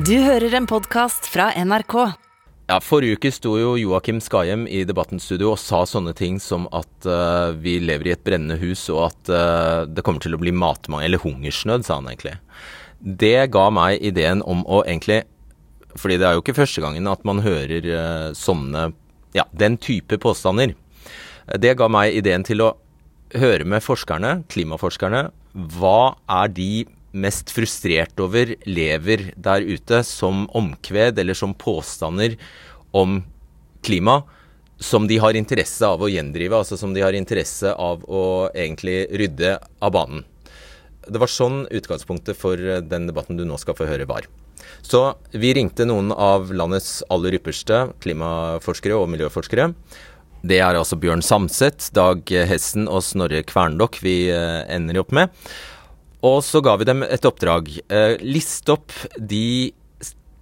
[0.00, 1.94] Du hører en podkast fra NRK.
[2.70, 6.64] Ja, Forrige uke sto jo Joakim Skahjem i Debattens studio og sa sånne ting som
[6.72, 10.40] at uh, vi lever i et brennende hus, og at uh, det kommer til å
[10.40, 12.32] bli matmangel, eller hungersnød, sa han egentlig.
[13.00, 15.22] Det ga meg ideen om å egentlig
[15.98, 18.92] Fordi det er jo ikke første gangen at man hører uh, sånne
[19.36, 20.72] Ja, den type påstander.
[21.60, 22.70] Det ga meg ideen til å
[23.36, 25.26] høre med forskerne, klimaforskerne,
[25.76, 26.72] hva er de
[27.12, 32.36] mest frustrert over lever der ute som omkved eller som påstander
[32.96, 33.22] om
[33.82, 34.20] klima
[34.80, 39.04] som de har interesse av å gjendrive, altså som de har interesse av å egentlig
[39.12, 40.24] rydde av banen.
[41.04, 44.28] Det var sånn utgangspunktet for den debatten du nå skal få høre var.
[44.80, 45.02] Så
[45.32, 49.70] vi ringte noen av landets aller ypperste klimaforskere og miljøforskere.
[50.40, 55.28] Det er altså Bjørn Samset, Dag Hessen og Snorre Kverndokk vi eh, ender opp med.
[56.26, 57.70] Og så ga vi dem et oppdrag.
[57.88, 59.72] Eh, list opp de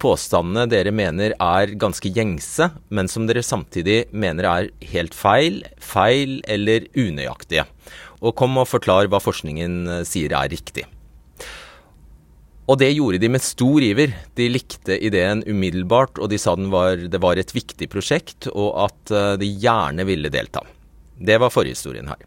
[0.03, 6.39] påstandene dere mener er ganske gjengse, men som dere samtidig mener er helt feil, feil
[6.51, 7.67] eller unøyaktige.
[8.23, 10.87] Og kom og forklar hva forskningen eh, sier er riktig.
[12.69, 14.13] Og det gjorde de med stor iver.
[14.37, 19.15] De likte ideen umiddelbart, og de sa var, det var et viktig prosjekt, og at
[19.15, 20.65] eh, de gjerne ville delta.
[21.19, 22.27] Det var forhistorien her.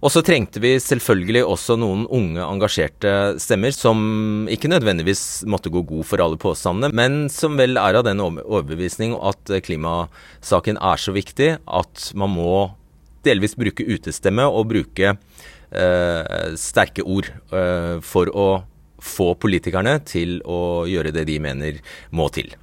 [0.00, 3.10] Og så trengte vi selvfølgelig også noen unge, engasjerte
[3.42, 8.06] stemmer som ikke nødvendigvis måtte gå god for alle påstandene, men som vel er av
[8.06, 12.54] den overbevisning at klimasaken er så viktig at man må
[13.28, 18.48] delvis bruke utestemme og bruke eh, sterke ord eh, for å
[19.04, 21.84] få politikerne til å gjøre det de mener
[22.16, 22.54] må til.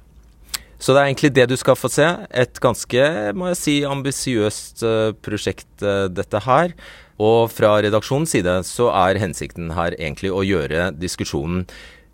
[0.78, 2.06] Så det er egentlig det du skal få se.
[2.30, 6.74] Et ganske, må jeg si, ambisiøst uh, prosjekt, uh, dette her.
[7.18, 11.66] Og fra redaksjonens side så er hensikten her egentlig å gjøre diskusjonen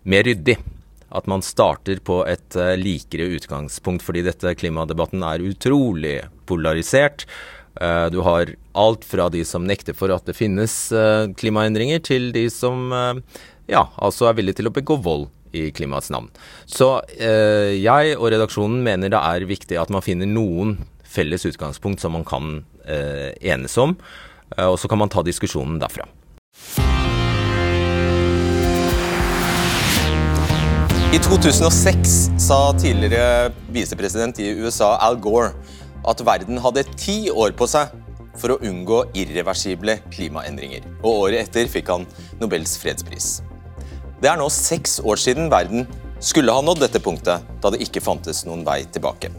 [0.09, 0.57] mer ryddig.
[1.15, 6.17] At man starter på et uh, likere utgangspunkt, fordi dette klimadebatten er utrolig
[6.49, 7.29] polarisert.
[7.75, 10.71] Du har alt fra de som nekter for at det finnes
[11.35, 12.93] klimaendringer, til de som
[13.67, 16.27] ja, altså er villige til å begå vold i klimaets navn.
[16.67, 20.75] Så jeg og redaksjonen mener det er viktig at man finner noen
[21.07, 23.95] felles utgangspunkt som man kan enes om.
[24.57, 26.07] Eh, og så kan man ta diskusjonen derfra.
[31.15, 35.53] I 2006 sa tidligere visepresident i USA Al Gore
[36.05, 37.93] at verden hadde ti år på seg
[38.35, 40.83] for å unngå irreversible klimaendringer.
[41.05, 42.03] Og året etter fikk han
[42.41, 43.37] Nobels fredspris.
[44.25, 45.83] Det er nå seks år siden verden
[46.17, 49.29] skulle ha nådd dette punktet, da det ikke fantes noen vei tilbake.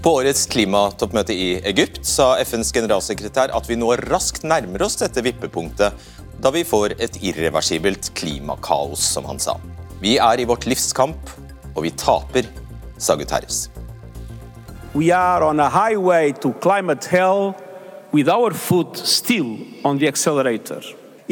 [0.00, 5.20] På årets klimatoppmøte i Egypt sa FNs generalsekretær at vi nå raskt nærmer oss dette
[5.26, 5.92] vippepunktet,
[6.40, 9.58] da vi får et irreversibelt klimakaos, som han sa.
[10.00, 11.36] Vi er i vårt livskamp,
[11.74, 12.48] og vi taper,
[12.96, 13.66] sa Guterres.
[14.96, 17.52] We are on a highway to climate hell
[18.08, 20.00] with our foot still on.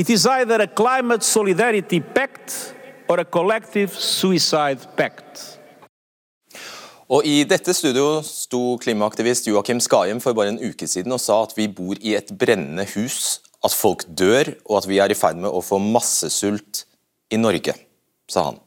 [0.01, 2.75] It is either a climate solidarity pact
[3.07, 5.59] or a collective suicide pact.
[7.11, 11.43] Og I dette studio sto klimaaktivist Joakim Skahjem for bare en uke siden og sa
[11.45, 15.19] at vi bor i et brennende hus, at folk dør og at vi er i
[15.19, 16.87] ferd med å få massesult
[17.29, 17.75] i Norge,
[18.31, 18.61] sa han.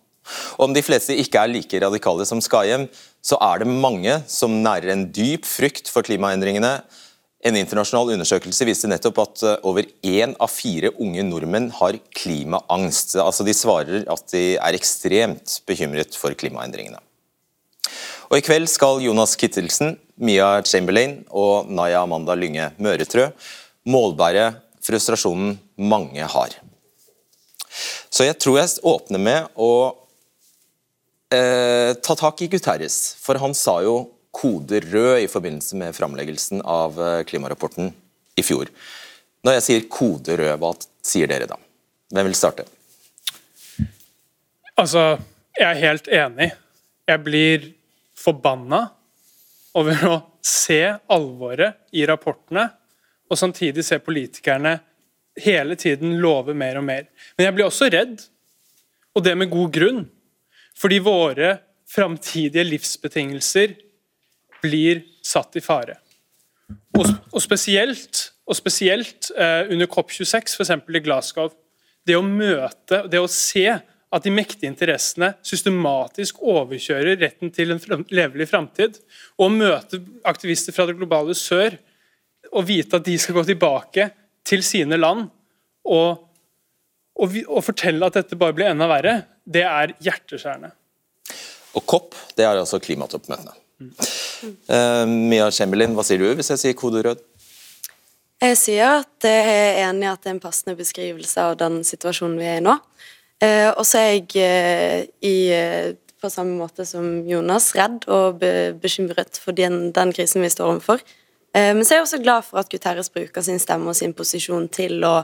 [0.60, 2.86] Og Om de fleste ikke er like radikale som Skahjem,
[3.26, 6.84] så er det mange som nærer en dyp frykt for klimaendringene.
[7.44, 13.18] En internasjonal undersøkelse viste nettopp at eh, over én av fire unge nordmenn har klimaangst.
[13.20, 17.02] Altså De svarer at de er ekstremt bekymret for klimaendringene.
[18.32, 23.28] Og I kveld skal Jonas Kittelsen, Mia Chamberlain og Naya Amanda Lynge Møretrø
[23.92, 24.53] målbære
[24.84, 26.56] frustrasjonen mange har.
[28.14, 29.72] Så jeg tror jeg åpner med å
[31.34, 36.64] eh, ta tak i Guterres, for han sa jo kode rød i forbindelse med framleggelsen
[36.66, 37.92] av eh, klimarapporten
[38.36, 38.72] i fjor.
[39.44, 40.74] Når jeg sier kode rød, hva
[41.06, 41.60] sier dere da?
[42.14, 42.66] Hvem vil starte?
[44.80, 45.18] Altså,
[45.58, 46.50] jeg er helt enig.
[47.09, 47.68] Jeg blir
[48.18, 48.88] forbanna
[49.78, 50.82] over å se
[51.12, 52.68] alvoret i rapportene,
[53.29, 54.78] og samtidig se politikerne
[55.41, 57.08] hele tiden love mer og mer.
[57.38, 58.22] Men jeg blir også redd,
[59.14, 60.03] og det med god grunn.
[60.78, 61.56] Fordi våre
[61.90, 63.76] framtidige livsbetingelser
[64.64, 66.00] blir satt i fare.
[66.98, 70.74] Og, og spesielt, og spesielt eh, under COP26, f.eks.
[70.74, 71.52] i Glasgow.
[72.04, 73.68] Det å møte, det å se
[74.14, 79.00] at de mektige interessene systematisk overkjører retten til en levelig framtid.
[79.42, 81.80] Og møte aktivister fra det globale sør
[82.54, 84.10] og vite at de skal gå tilbake
[84.46, 85.26] til sine land
[85.90, 86.28] og,
[87.18, 90.72] og, og fortelle at dette bare blir enda verre, det er hjerteskjærende.
[91.74, 93.56] Og COP, det er altså klimatoppmøtene.
[94.43, 97.22] Uh, Mia Chamberlain, hva sier du hvis jeg sier kode rød?
[98.43, 101.79] Jeg sier at jeg er enig i at det er en passende beskrivelse av den
[101.87, 102.75] situasjonen vi er i nå.
[103.43, 105.35] Uh, og så er jeg uh, i,
[106.19, 110.75] på samme måte som Jonas redd og be bekymret for den, den, krisen vi står
[110.75, 111.03] overfor.
[111.53, 114.63] Men så er jeg også glad for at Guterres bruker sin stemme og sin posisjon
[114.73, 115.19] til å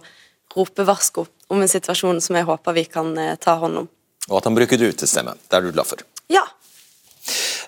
[0.53, 3.87] rope varsko om en situasjon som jeg håper vi kan ta hånd om.
[4.27, 5.33] Og at han bruker utestemme.
[5.49, 6.03] Det er du glad for?
[6.29, 6.43] Ja.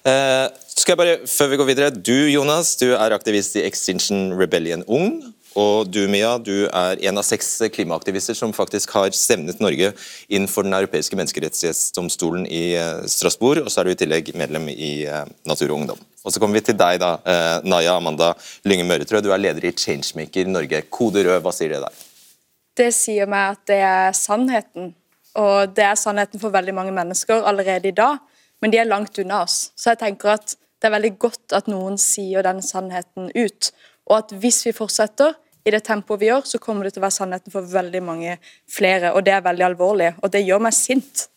[0.02, 4.34] Eh, skal jeg bare, før vi går videre, Du Jonas, du er aktivist i Extinction
[4.34, 5.22] Rebellion Ung.
[5.52, 9.90] Og du Mia, du er en av seks klimaaktivister som faktisk har stevnet Norge
[10.32, 14.70] inn for Den europeiske menneskerettighetsdomstolen i eh, Strasbourg, og så er du i tillegg medlem
[14.72, 16.00] i eh, Natur og Ungdom.
[16.24, 17.18] Og så kommer vi til deg, da,
[17.66, 18.32] Naya Amanda
[18.64, 19.20] Lynge Møretrø.
[19.22, 20.84] Du er leder i Changemaker Norge.
[20.94, 22.02] Kode rød, hva sier det deg?
[22.78, 24.94] Det sier meg at det er sannheten.
[25.42, 28.22] Og det er sannheten for veldig mange mennesker allerede i dag,
[28.62, 29.72] men de er langt unna oss.
[29.76, 33.72] Så jeg tenker at det er veldig godt at noen sier den sannheten ut.
[34.10, 35.36] Og at hvis vi fortsetter
[35.66, 38.38] i det tempoet vi gjør, så kommer det til å være sannheten for veldig mange
[38.70, 39.14] flere.
[39.14, 41.28] Og det er veldig alvorlig, og det gjør meg sint.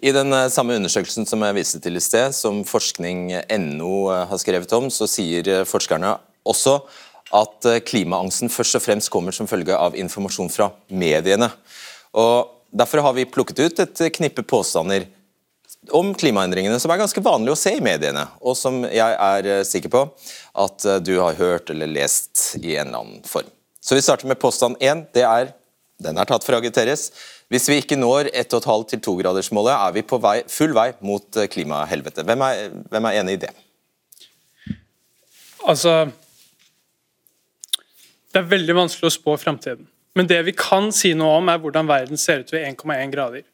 [0.00, 4.40] I den eh, samme undersøkelsen som jeg viste til i sted, som forskning.no eh, har
[4.40, 6.16] skrevet om, så sier eh, forskerne
[6.48, 6.78] også
[7.36, 11.46] at klimaangsten først og fremst kommer som følge av informasjon fra mediene.
[12.18, 15.08] Og Derfor har vi plukket ut et knippe påstander
[15.88, 19.62] om klimaendringene som er ganske vanlig å se i mediene, og som jeg er eh,
[19.66, 20.04] sikker på
[20.60, 23.48] at eh, du har hørt eller lest i en eller annen form.
[23.80, 25.06] Så Vi starter med påstand én.
[26.00, 27.08] Den er tatt fra Guterres.
[27.50, 32.26] Hvis vi ikke når 1,5 2-gradersmålet, er vi på vei, full vei mot eh, klimahelvete.
[32.28, 33.54] Hvem er, hvem er enig i det?
[35.68, 36.10] Altså
[38.30, 39.88] Det er veldig vanskelig å spå framtiden.
[40.14, 43.44] Men det vi kan si noe om, er hvordan verden ser ut ved 1,1 grader.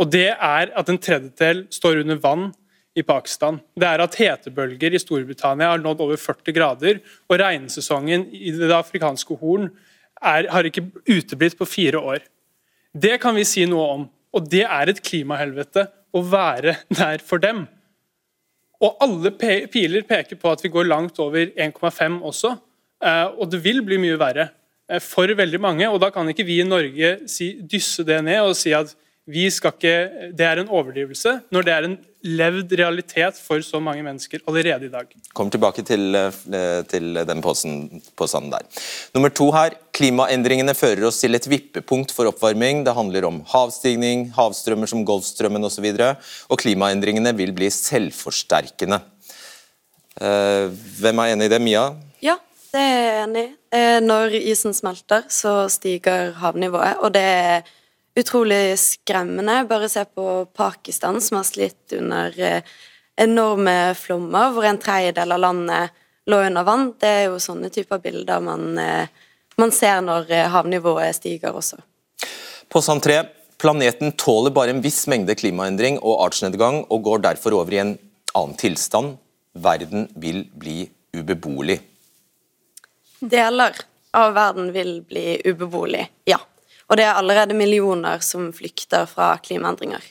[0.00, 2.48] Og det er at en tredjedel står under vann
[2.94, 3.58] i Pakistan.
[3.74, 8.70] Det er at hetebølger i Storbritannia har nådd over 40 grader, og regnsesongen i det
[8.74, 9.68] afrikanske horn
[10.22, 12.26] er, har ikke uteblitt på fire år.
[12.94, 17.42] Det kan vi si noe om, og det er et klimahelvete å være der for
[17.42, 17.64] dem.
[18.82, 22.54] Og alle piler peker på at vi går langt over 1,5 også,
[23.02, 24.48] eh, og det vil bli mye verre
[24.90, 25.88] eh, for veldig mange.
[25.88, 28.94] og Da kan ikke vi i Norge si, dysse det ned og si at
[29.24, 29.92] ikke,
[30.36, 34.86] det er en overdrivelse når det er en levd realitet for så mange mennesker allerede
[34.86, 35.06] i dag.
[35.32, 38.60] Kommer tilbake til, eh, til den påstanden der.
[39.14, 39.70] Nummer to her.
[39.92, 42.84] Klimaendringene fører oss til et vippepunkt for oppvarming.
[42.84, 45.84] Det handler om havstigning, havstrømmer som Golfstrømmen osv.
[45.84, 46.16] Og, så
[46.50, 49.00] og klimaendringene vil bli selvforsterkende.
[50.20, 50.68] Eh,
[51.00, 51.60] hvem er enig i det?
[51.60, 51.94] Mia?
[52.22, 52.36] Ja,
[52.72, 53.54] det er jeg enig i.
[53.72, 56.96] Eh, når isen smelter, så stiger havnivået.
[57.00, 57.62] og det er
[58.16, 59.64] utrolig skremmende.
[59.68, 62.74] Bare se på Pakistan, som har slitt under eh,
[63.16, 66.92] enorme flommer, hvor en tredjedel av landet lå under vann.
[67.00, 69.08] Det er jo sånne typer bilder man, eh,
[69.60, 71.80] man ser når eh, havnivået stiger også.
[72.68, 73.22] På sand 3,
[73.64, 77.92] Planeten tåler bare en viss mengde klimaendring og artsnedgang, og går derfor over i en
[78.34, 79.14] annen tilstand.
[79.54, 81.78] Verden vil bli ubeboelig.
[83.22, 83.78] Deler
[84.12, 86.40] av verden vil bli ubeboelig, ja.
[86.90, 90.02] Og det er allerede millioner som flykter fra klimaendringer.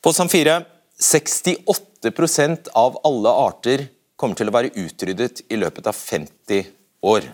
[0.00, 0.60] På Sam 4
[1.00, 3.86] 68% av alle arter
[4.20, 6.66] kommer til å være utryddet i løpet av 50
[7.08, 7.24] år.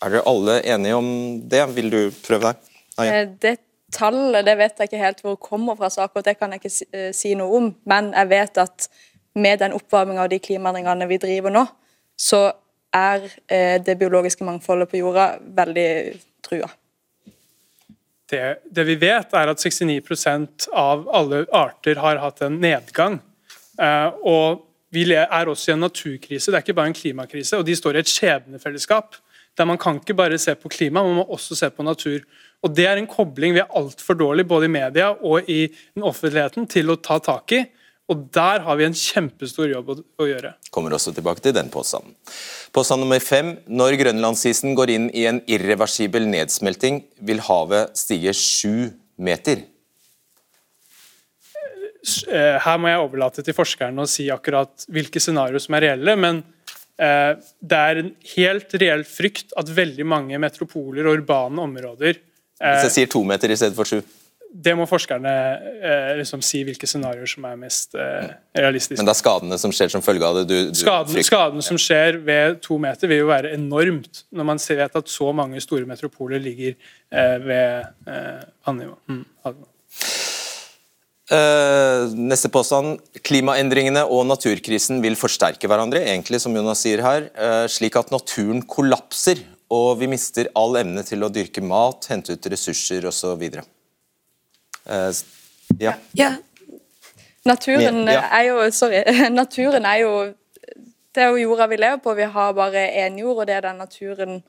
[0.00, 1.10] Er dere alle enige om
[1.50, 1.64] det?
[1.74, 2.70] Vil du prøve deg?
[2.96, 3.24] Ah, ja.
[3.26, 3.56] Det
[3.90, 6.96] tallet det vet jeg ikke helt hvor kommer fra, så akkurat det kan jeg ikke
[6.96, 7.70] eh, si noe om.
[7.90, 8.88] Men jeg vet at
[9.34, 11.64] med den oppvarminga og de klimaendringene vi driver nå,
[12.18, 12.46] så
[12.94, 15.90] er eh, det biologiske mangfoldet på jorda veldig
[16.46, 16.70] trua.
[18.30, 23.18] Det, det, vi vet, er at 69% av alle arter har hatt en nedgang.
[23.80, 27.58] Eh, og vi er også i en naturkrise, det er ikke bare en klimakrise.
[27.58, 29.18] Og de står i et skjebnefellesskap
[29.58, 32.22] der man kan ikke bare se på klima, man må også se på natur.
[32.62, 36.68] Og Det er en kobling vi er altfor dårlig både i media og i offentligheten
[36.70, 37.64] til å ta tak i.
[38.10, 40.54] Og Der har vi en kjempestor jobb å, å gjøre.
[40.74, 42.16] Kommer også tilbake til den påstanden.
[42.74, 43.54] Påstand nummer fem.
[43.70, 48.90] Når grønlandsisen går inn i en irreversibel nedsmelting, vil havet stige sju
[49.20, 49.62] meter.
[52.00, 56.16] Eh, her må jeg overlate til forskerne å si akkurat hvilke scenarioer som er reelle.
[56.18, 56.42] Men
[56.98, 62.18] eh, det er en helt reell frykt at veldig mange metropoler og urbane områder
[62.60, 64.00] Hvis jeg sier to meter i stedet for sju?
[64.50, 65.32] Det må forskerne
[65.78, 68.98] eh, liksom si hvilke scenarioer som er mest eh, realistiske.
[68.98, 70.44] Men det er skadene som skjer som følge av det?
[70.50, 74.62] Du, du skaden, skadene som skjer ved to meter vil jo være enormt, når man
[74.62, 78.96] vet at så mange store metropoler ligger eh, ved eh, vannivå.
[79.10, 79.24] Mm,
[81.30, 82.96] Uh, neste påstand.
[83.22, 88.64] Klimaendringene og naturkrisen vil forsterke hverandre, egentlig som Jonas sier her, uh, slik at naturen
[88.66, 89.38] kollapser
[89.70, 93.44] og vi mister all evne til å dyrke mat, hente ut ressurser osv.
[94.86, 95.12] Uh,
[95.78, 95.94] ja.
[96.12, 96.34] ja.
[97.44, 98.22] Naturen ja.
[98.30, 99.02] er jo Sorry.
[99.30, 100.14] Naturen er jo
[101.14, 102.14] Det er jo jorda vi lever på.
[102.14, 104.42] Vi har bare én jord, og det er den naturen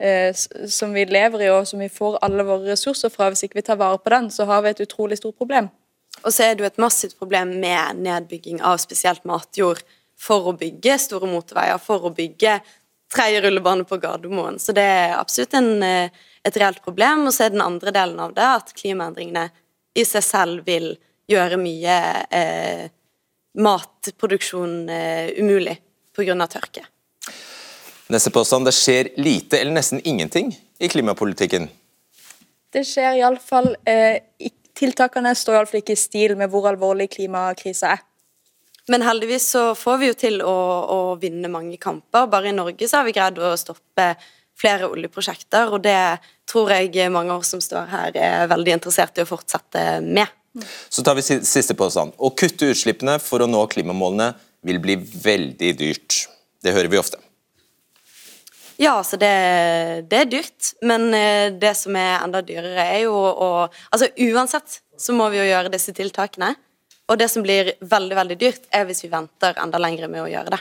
[0.00, 0.32] eh,
[0.68, 3.28] som vi lever i, og som vi får alle våre ressurser fra.
[3.28, 5.68] Hvis ikke vi tar vare på den, så har vi et utrolig stort problem.
[6.24, 9.82] Og så er det jo et massivt problem med nedbygging av spesielt matjord
[10.16, 12.56] for å bygge store motorveier, for å bygge
[13.12, 14.56] tredje rullebane på Gardermoen.
[14.58, 16.08] Så det er absolutt en, eh,
[16.44, 17.26] et reelt problem.
[17.26, 19.50] Og så er den andre delen av det at klimaendringene
[19.96, 20.92] i seg selv vil
[21.30, 21.96] gjøre mye
[22.30, 22.84] eh,
[23.58, 25.76] matproduksjon eh, umulig
[26.16, 26.46] pga.
[26.46, 26.84] tørke.
[28.08, 28.66] Neste påstand.
[28.68, 31.68] Det skjer lite eller nesten ingenting i klimapolitikken.
[32.72, 34.20] Det skjer iallfall eh,
[34.76, 38.02] Tiltakene står iallfall ikke i stil med hvor alvorlig klimakrisa er.
[38.92, 40.56] Men heldigvis så får vi jo til å,
[40.92, 42.28] å, vinne mange kamper.
[42.30, 44.10] Bare i Norge så har vi greid å stoppe
[44.56, 45.98] flere oljeprosjekter, og det
[46.48, 50.26] tror jeg mange av oss som står her er veldig interessert i å fortsette med.
[50.88, 52.14] Så tar vi siste påstand.
[52.16, 54.32] Å kutte utslippene for å nå klimamålene
[54.66, 56.22] vil bli veldig dyrt.
[56.64, 57.20] Det hører vi ofte.
[58.76, 59.32] Ja, altså det,
[60.10, 64.82] det, er dyrt, men eh, det som er enda dyrere, er jo å Altså uansett
[65.00, 66.52] så må vi jo gjøre disse tiltakene.
[67.08, 70.28] Og det som blir veldig, veldig dyrt, er hvis vi venter enda lenger med å
[70.28, 70.60] gjøre det.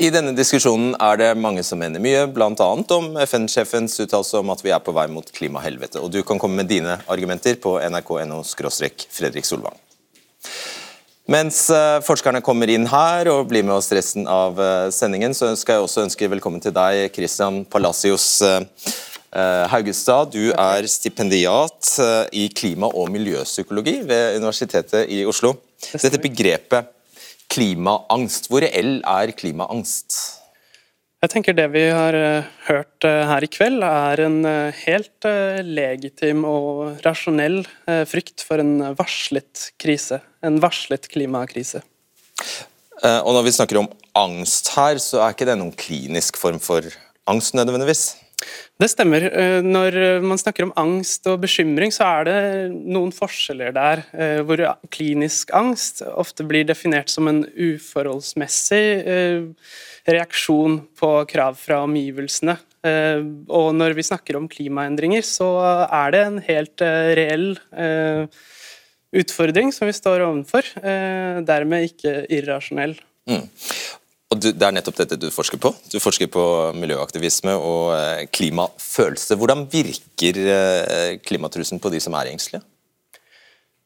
[0.00, 2.68] I denne diskusjonen er det mange som mener mye, bl.a.
[2.96, 6.00] om FN-sjefens uttalelse om at vi er på vei mot klimahelvete.
[6.00, 8.40] Og du kan komme med dine argumenter på nrk.no
[9.12, 9.76] Fredrik Solvang.
[11.30, 15.52] Mens eh, forskerne kommer inn her og blir med oss resten av eh, sendingen, så
[15.58, 18.64] skal jeg også ønske velkommen til deg, Christian Palacios eh,
[19.70, 20.32] Haugestad.
[20.32, 21.92] Du er stipendiat
[22.34, 25.52] i klima- og miljøpsykologi ved Universitetet i Oslo.
[25.92, 26.88] Dette begrepet
[27.50, 30.18] klimaangst, hvor reell er klimaangst?
[31.20, 32.16] Jeg tenker Det vi har
[32.70, 34.38] hørt her i kveld, er en
[34.86, 35.26] helt
[35.66, 37.58] legitim og rasjonell
[38.08, 41.82] frykt for en varslet krise en varslet klimakrise.
[43.04, 46.60] Eh, og Når vi snakker om angst her, så er ikke det noen klinisk form
[46.62, 46.84] for
[47.30, 48.16] angst nødvendigvis?
[48.80, 49.26] Det stemmer.
[49.28, 52.38] Eh, når man snakker om angst og bekymring, så er det
[52.72, 54.04] noen forskjeller der.
[54.12, 58.84] Eh, hvor klinisk angst ofte blir definert som en uforholdsmessig
[60.08, 62.56] reaksjon på krav fra omgivelsene.
[63.52, 65.50] Og når vi snakker om klimaendringer, så
[65.84, 66.84] er det en helt
[67.20, 67.50] reell
[69.16, 70.66] utfordring som vi står overfor.
[70.82, 72.96] Eh, dermed ikke irrasjonell.
[73.28, 73.46] Mm.
[74.30, 75.72] Og du, Det er nettopp dette du forsker på.
[75.90, 76.42] Du forsker på
[76.78, 79.38] miljøaktivisme og eh, klimafølelse.
[79.38, 82.62] Hvordan virker eh, klimatrusselen på de som er engstelige?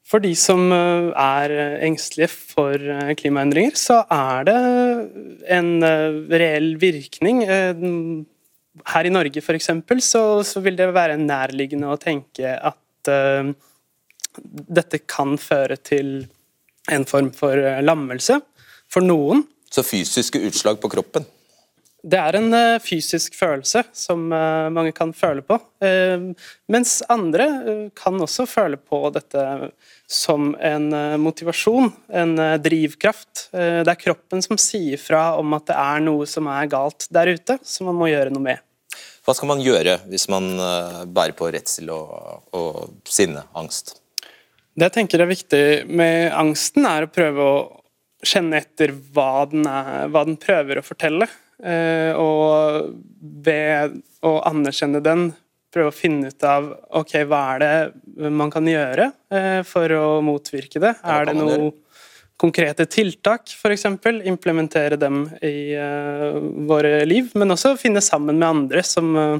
[0.04, 2.76] For de som er engstelige for
[3.16, 4.56] klimaendringer, så er det
[5.56, 7.40] en reell virkning.
[8.92, 9.70] Her i Norge f.eks.
[10.04, 13.10] Så, så vil det være nærliggende å tenke at
[14.44, 16.26] dette kan føre til
[16.92, 18.40] en form for eh, lammelse
[18.92, 19.44] for noen.
[19.74, 21.24] Så fysiske utslag på kroppen?
[22.04, 25.56] Det er en uh, fysisk følelse som uh, mange kan føle på.
[25.82, 26.30] Uh,
[26.70, 27.46] mens andre
[27.96, 29.70] kan også føle på dette
[30.06, 33.48] som en motivasjon, en drivkraft.
[33.56, 37.32] det er kroppen som sier fra om at det er noe som er galt der
[37.34, 38.62] ute, som man må gjøre noe med.
[39.24, 40.52] Hva skal man gjøre hvis man
[41.08, 43.96] bærer på redsel og, og sinne, angst?
[44.76, 47.56] Det jeg tenker er viktig med angsten, er å prøve å
[48.26, 51.28] kjenne etter hva den, er, hva den prøver å fortelle.
[51.62, 52.90] Eh, og
[53.44, 55.30] ved å anerkjenne den,
[55.74, 56.68] prøve å finne ut av
[57.00, 60.94] ok, hva er det man kan gjøre eh, for å motvirke det.
[61.02, 61.72] Er det noen
[62.40, 63.86] konkrete tiltak, f.eks.?
[64.26, 66.38] Implementere dem i uh,
[66.68, 67.30] våre liv.
[67.38, 69.36] Men også finne sammen med andre som uh,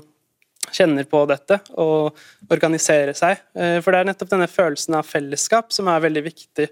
[0.75, 2.15] kjenner på dette og
[2.55, 3.43] organisere seg.
[3.57, 6.69] Uh, for det er nettopp denne følelsen av fellesskap som er veldig viktig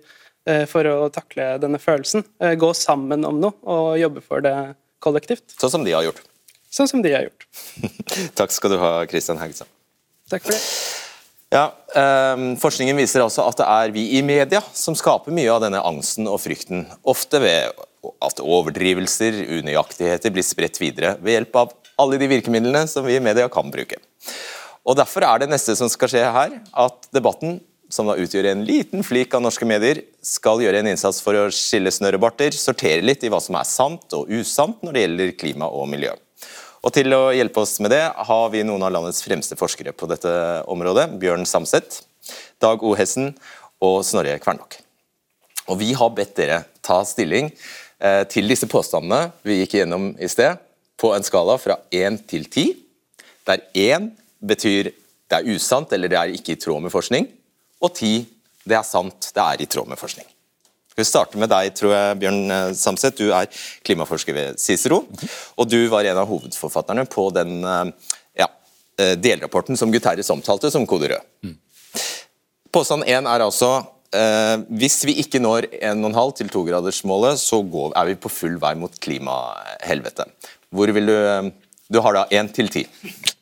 [0.71, 2.25] for å takle denne følelsen.
[2.43, 4.57] Eh, gå sammen om noe og jobbe for det
[5.03, 5.55] kollektivt.
[5.61, 6.23] Sånn som de har gjort.
[6.73, 7.47] Sånn som de har gjort.
[8.39, 9.71] Takk skal du ha, Kristian Hegstad.
[10.33, 10.63] Takk for det.
[11.53, 11.67] Ja,
[12.33, 15.83] um, Forskningen viser altså at det er vi i media som skaper mye av denne
[15.85, 16.87] angsten og frykten.
[17.05, 17.83] Ofte ved
[18.25, 23.23] at overdrivelser, unøyaktigheter blir spredt videre ved hjelp av alle de virkemidlene som vi i
[23.23, 24.01] media kan bruke.
[24.83, 27.61] Og Derfor er det neste som skal skje her, at debatten,
[27.93, 31.49] som da utgjør en liten flik av norske medier, skal gjøre en innsats for å
[31.53, 35.69] skille snørrebarter, sortere litt i hva som er sant og usant når det gjelder klima
[35.69, 36.15] og miljø.
[36.83, 40.09] Og Til å hjelpe oss med det har vi noen av landets fremste forskere på
[40.11, 40.33] dette
[40.73, 41.13] området.
[41.21, 42.01] Bjørn Samset,
[42.63, 42.95] Dag O.
[42.99, 43.31] Hessen
[43.83, 44.81] og Snorre Kvernok.
[45.71, 50.31] Og Vi har bedt dere ta stilling eh, til disse påstandene vi gikk gjennom i
[50.33, 50.59] sted,
[50.99, 52.75] på en skala fra 1 til 10,
[53.47, 54.11] der 1
[54.43, 57.29] betyr det er usant eller det er ikke i tråd med forskning,
[57.83, 58.15] og ti,
[58.65, 60.29] det er sant, det er i tråd med forskning.
[60.93, 63.17] Skal vi starte med deg, tror jeg, Bjørn eh, Samset.
[63.17, 63.49] Du er
[63.87, 64.99] klimaforsker ved Cicero,
[65.57, 68.11] og du var en av hovedforfatterne på den eh,
[68.43, 68.51] ja,
[69.01, 71.55] eh, delrapporten som Guterres omtalte som kode rød.
[72.73, 73.75] Påstand én er altså
[74.69, 78.93] hvis vi ikke når 1,5 til 2-gradersmålet, så går, er vi på full vei mot
[79.01, 80.27] klimahelvete.
[80.69, 81.17] Hvor vil du
[81.89, 82.85] Du har da 1 til 10.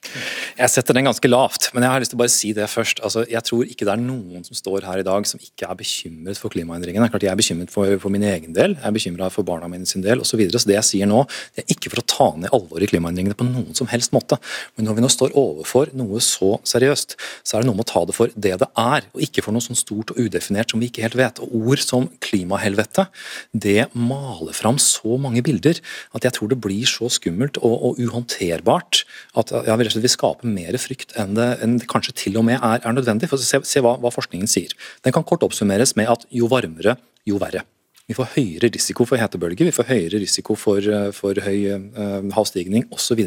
[0.00, 3.02] Jeg setter den ganske lavt, men jeg har lyst til å bare si det først.
[3.04, 5.76] Altså, jeg tror ikke det er noen som står her i dag som ikke er
[5.76, 7.08] bekymret for klimaendringene.
[7.12, 9.88] Klart Jeg er bekymret for, for min egen del, jeg er bekymra for barna mine
[9.88, 10.30] sin del osv.
[10.30, 10.60] Så, videre.
[10.62, 11.24] så det jeg sier nå,
[11.56, 14.38] det er ikke for å ta ned alvoret i klimaendringene på noen som helst måte.
[14.78, 17.90] Men når vi nå står overfor noe så seriøst, så er det noe med å
[17.92, 20.80] ta det for det det er, og ikke for noe sånn stort og udefinert som
[20.80, 21.42] vi ikke helt vet.
[21.44, 23.06] Og Ord som klimahelvete,
[23.52, 25.82] det maler fram så mange bilder
[26.16, 29.04] at jeg tror det blir så skummelt og, og uhåndterbart
[29.40, 29.52] at
[29.90, 32.80] ja, vi vil skape mer frykt enn det, enn det kanskje til og med er,
[32.80, 33.28] er nødvendig.
[33.30, 34.72] For se, se hva, hva, forskningen sier.
[35.04, 36.96] Den kan kort oppsummeres med at jo varmere,
[37.28, 37.64] jo verre.
[38.10, 40.82] Vi får høyere risiko for hetebølger, vi får høyere risiko for,
[41.14, 43.20] for høy uh, havstigning osv.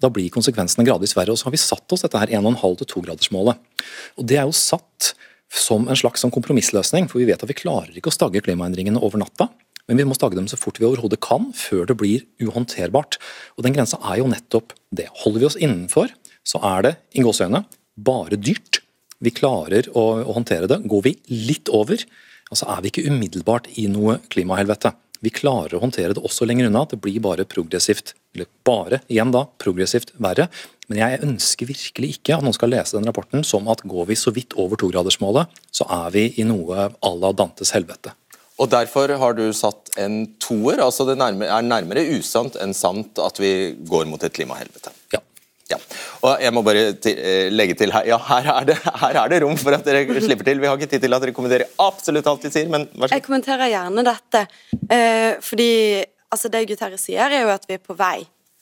[0.00, 1.34] Da blir konsekvensene gradvis verre.
[1.34, 3.60] og Så har vi satt oss dette her 1,5-2-gradersmålet.
[4.16, 5.12] Og Det er jo satt
[5.54, 9.20] som en slags kompromissløsning, for vi vet at vi klarer ikke å stagge klimaendringene over
[9.20, 9.50] natta.
[9.88, 13.18] Men vi må stagge dem så fort vi overhodet kan, før det blir uhåndterbart.
[13.58, 15.10] Og Den grensa er jo nettopp det.
[15.24, 16.12] Holder vi oss innenfor,
[16.44, 17.64] så er det i gåseøyne
[17.94, 18.80] bare dyrt.
[19.24, 20.82] Vi klarer å, å, håndtere det.
[20.90, 22.00] Går vi litt over,
[22.50, 24.94] altså er vi ikke umiddelbart i noe klimahelvete.
[25.24, 26.82] Vi klarer å håndtere det også lenger unna.
[26.88, 30.48] Det blir bare progressivt eller bare, igjen da, progressivt verre.
[30.90, 34.18] Men jeg ønsker virkelig ikke at noen skal lese den rapporten som at går vi
[34.20, 38.12] så vidt over togradersmålet, så er vi i noe à la Dantes helvete.
[38.62, 40.78] Og Derfor har du satt en toer.
[40.82, 44.92] altså Det er nærmere usant enn sant at vi går mot et klimahelvete.
[45.14, 45.20] Ja.
[45.72, 45.78] Ja.
[46.20, 49.38] Og jeg må bare eh, legge til her, ja, her er, det, her er, det,
[49.42, 50.60] rom for at dere slipper til.
[50.60, 53.08] Vi har ikke tid til at dere kommenterer absolutt alt vi sier, men vær så
[53.08, 53.14] god.
[53.16, 54.42] Jeg kommenterer gjerne dette.
[54.92, 55.70] Eh, fordi
[56.28, 58.18] altså, det Guterres sier, er jo at vi er på vei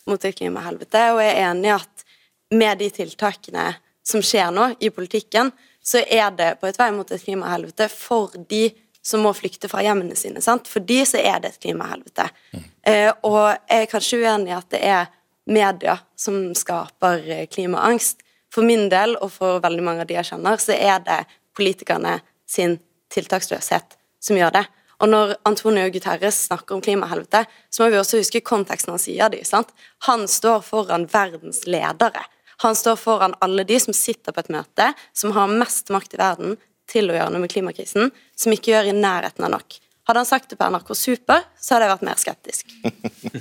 [0.07, 2.07] mot et klimahelvete, og jeg er enig i at
[2.55, 3.67] med de tiltakene
[4.07, 5.51] som skjer nå i politikken,
[5.83, 8.69] så er det på et vei mot et klimahelvete for de
[9.03, 10.43] som må flykte fra hjemmene sine.
[10.45, 10.69] Sant?
[10.71, 12.29] For de så er det et klimahelvete.
[12.55, 12.67] Mm.
[12.93, 15.11] Eh, og jeg er kanskje uenig i at det er
[15.51, 18.23] media som skaper eh, klimaangst.
[18.53, 21.23] For min del, og for veldig mange av de jeg kjenner, så er det
[21.57, 22.79] politikerne sin
[23.13, 24.67] tiltaksløshet som gjør det.
[25.03, 29.33] Og når Antonio Guterres snakker om klimahelvete, så må vi også huske konteksten han sier
[29.33, 29.63] det i.
[30.07, 32.23] Han står foran verdens ledere.
[32.63, 36.21] Han står foran alle de som sitter på et møte, som har mest makt i
[36.21, 36.55] verden
[36.91, 39.79] til å gjøre noe med klimakrisen, som ikke gjør i nærheten av nok.
[40.09, 42.73] Hadde han sagt det på NRK Super, så hadde jeg vært mer skeptisk.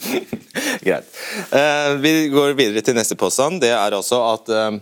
[0.85, 1.07] Greit.
[1.49, 3.63] Uh, vi går videre til neste påstand.
[3.63, 4.77] Det er altså at uh,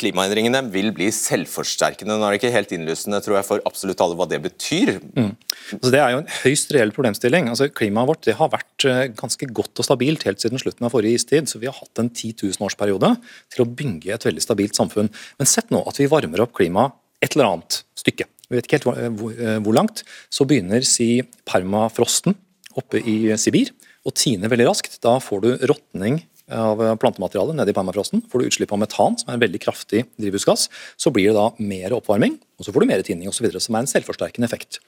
[0.00, 2.16] klimaendringene vil bli selvforsterkende.
[2.18, 4.96] Nå er det ikke helt innlysende tror jeg, for absolutt alle hva det betyr.
[5.14, 5.30] Mm.
[5.76, 7.52] Altså, det er jo en høyst reell problemstilling.
[7.52, 11.20] Altså, klimaet vårt har vært uh, ganske godt og stabilt helt siden slutten av forrige
[11.22, 11.46] istid.
[11.46, 13.12] så Vi har hatt en 10 000-årsperiode
[13.54, 15.12] til å bygge et veldig stabilt samfunn.
[15.38, 18.80] Men sett nå at vi varmer opp klimaet et eller annet stykke vi vet ikke
[18.80, 22.34] helt hvor, eh, hvor langt, så begynner si permafrosten
[22.78, 23.70] oppe i Sibir
[24.06, 24.98] og tiner veldig raskt.
[25.04, 26.18] Da får du råtning
[26.50, 28.24] av plantematerialet nede i permafrosten.
[28.26, 30.66] Får du utslipp av metan, som er en veldig kraftig drivhusgass,
[30.98, 33.84] så blir det da mer oppvarming, og så får du mer tining osv., som er
[33.84, 34.80] en selvforsterkende effekt.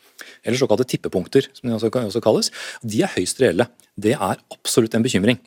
[0.43, 2.51] Eller såkalte tippepunkter, som de også, kalles.
[2.83, 3.69] De er høyst reelle.
[3.95, 5.39] Det er absolutt en bekymring.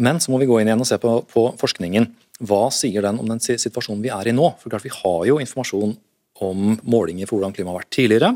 [0.00, 2.08] Men så må vi gå inn igjen og se på, på forskningen.
[2.40, 4.54] Hva sier den om den situasjonen vi er i nå?
[4.62, 5.98] For klart Vi har jo informasjon
[6.44, 8.30] om målinger for hvordan klimaet har vært tidligere.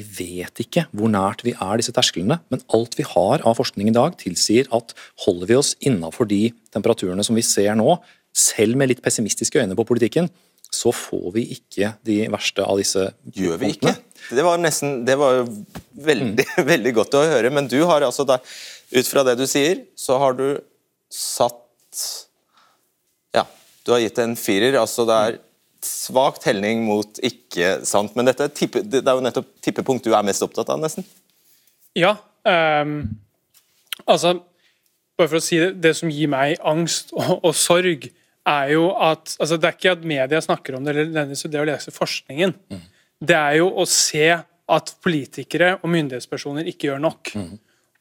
[0.00, 0.06] Vi
[0.40, 3.96] vet ikke hvor nært vi er disse tersklene, men alt vi har av forskning i
[3.96, 4.94] dag, tilsier at
[5.26, 7.98] holder vi oss innafor de temperaturene som vi ser nå,
[8.36, 10.30] selv med litt pessimistiske øyne på politikken,
[10.70, 13.96] så får vi ikke de verste av disse Gjør vi ikke?
[14.30, 16.64] Det var nesten, det var veldig, mm.
[16.72, 18.38] veldig godt å høre, men du har altså da,
[18.94, 20.46] ut fra det du sier, så har du
[21.10, 22.04] satt
[23.34, 23.44] Ja,
[23.84, 24.78] du har gitt en firer.
[24.78, 25.40] altså det er
[25.86, 28.14] svak telling mot ikke sant.
[28.18, 31.06] Men dette, tippe, det er jo nettopp tippepunkt du er mest opptatt av, nesten.
[31.98, 32.16] Ja.
[32.44, 33.02] Um,
[34.06, 34.38] altså
[35.18, 38.06] Bare for å si det, det som gir meg angst og, og sorg,
[38.48, 41.66] er jo at altså Det er ikke at media snakker om det, eller det å
[41.68, 42.54] lese forskningen.
[42.72, 42.86] Mm.
[43.20, 44.30] Det er jo å se
[44.70, 47.34] at politikere og myndighetspersoner ikke gjør nok.
[47.36, 47.58] Mm.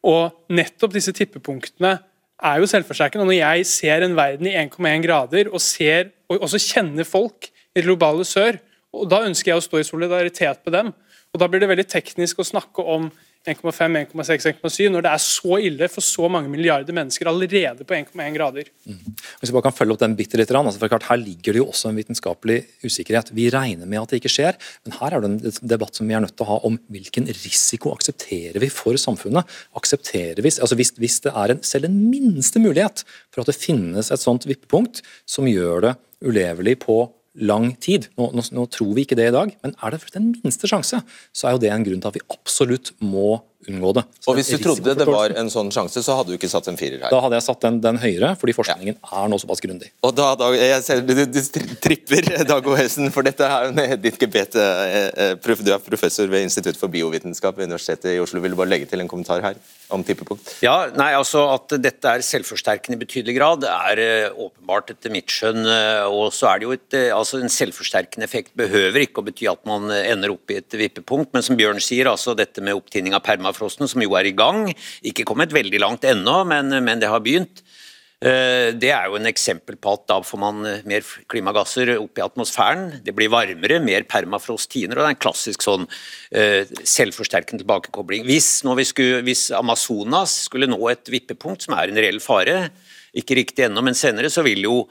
[0.08, 1.98] Og nettopp disse tippepunktene
[2.39, 3.26] er jo selvforsterkende.
[3.26, 7.50] Og når jeg ser en verden i 1,1 grader, og ser, og også kjenner folk
[7.76, 10.88] i det globale sør, Og Da ønsker jeg å stå i solidaritet med dem.
[11.34, 13.12] Og Da blir det veldig teknisk å snakke om
[13.48, 17.96] 1,5, 1,6, 1,7 når det er så ille for så mange milliarder mennesker allerede på
[17.96, 18.68] 1,1 grader.
[18.84, 19.14] Mm.
[19.40, 21.62] Hvis vi bare kan følge opp den bitte litt, altså for klart, Her ligger det
[21.62, 23.32] jo også en vitenskapelig usikkerhet.
[23.32, 26.18] Vi regner med at det ikke skjer, men her er det en debatt som vi
[26.18, 29.48] er nødt til å ha om hvilken risiko aksepterer vi for samfunnet.
[29.80, 33.58] Aksepterer vi, altså hvis, hvis det er en, selv en minste mulighet for at det
[33.62, 35.96] finnes et sånt vippepunkt som gjør det
[36.28, 38.10] ulevelig på lang tid.
[38.20, 41.02] Nå, nå, nå, tror vi ikke det i dag, men er det den minste sjanse,
[41.34, 44.04] så er jo det en grunn til at vi absolutt må unngå det.
[44.19, 46.69] Så og Hvis du trodde det var en sånn sjanse, så hadde du ikke satt
[46.72, 47.12] en firer her?
[47.12, 49.10] Da hadde jeg satt den, den høyere, fordi forskningen ja.
[49.19, 49.91] er nå såpass grundig.
[50.06, 51.39] Og da, da, jeg ser du, du
[51.84, 52.76] tripper, Dag O.
[52.80, 54.56] Helsen, for dette er jo ditt gebet.
[54.56, 58.41] Eh, eh, du er professor ved Institutt for biovitenskap ved Universitetet i Oslo.
[58.43, 59.60] Vil du bare legge til en kommentar her
[59.91, 60.56] om tippepunkt?
[60.63, 65.67] Ja, nei, altså At dette er selvforsterkende i betydelig grad, er åpenbart etter mitt skjønn.
[66.13, 69.62] Og så er det jo et, altså En selvforsterkende effekt behøver ikke å bety at
[69.67, 73.26] man ender opp i et vippepunkt, men som Bjørn sier, altså dette med opptinning av
[73.26, 74.70] perma permafrosten, som jo er i gang.
[75.04, 77.64] Ikke kommet veldig langt ennå, men, men det har begynt.
[78.20, 82.20] Eh, det er jo en eksempel på at da får man eh, mer klimagasser opp
[82.20, 83.00] i atmosfæren.
[83.06, 88.26] Det blir varmere, mer permafrost tiner, og det er en klassisk sånn uh, selvforsterkende tilbakekobling.
[88.28, 88.60] Hvis,
[88.92, 92.74] skulle, hvis, Amazonas skulle nå et vippepunkt, som er en reell fare,
[93.16, 94.82] ikke riktig ennå, men senere, så vil jo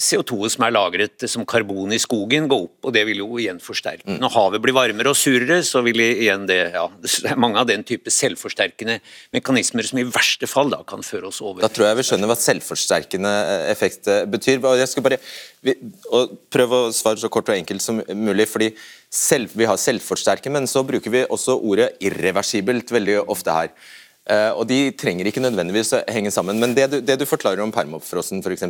[0.00, 3.60] CO2 som er lagret som karbon i skogen, gå opp, og det vil jo igjen
[3.62, 4.16] forsterke.
[4.20, 7.68] Når havet blir varmere og surere, så vil igjen det ja, Det er mange av
[7.68, 8.98] den type selvforsterkende
[9.34, 11.62] mekanismer som i verste fall da kan føre oss over.
[11.62, 14.80] Da tror jeg vi skjønner hva selvforsterkende eh, effekt betyr, betyr.
[14.80, 15.20] Jeg skal bare
[16.52, 18.48] prøve å svare så kort og enkelt som mulig.
[18.50, 18.72] fordi
[19.10, 23.70] selv, Vi har selvforsterkende, men så bruker vi også ordet irreversibelt veldig ofte her.
[24.24, 26.58] Uh, og De trenger ikke nødvendigvis å henge sammen.
[26.58, 28.64] Men det du, det du forklarer om permafrosten, f.eks.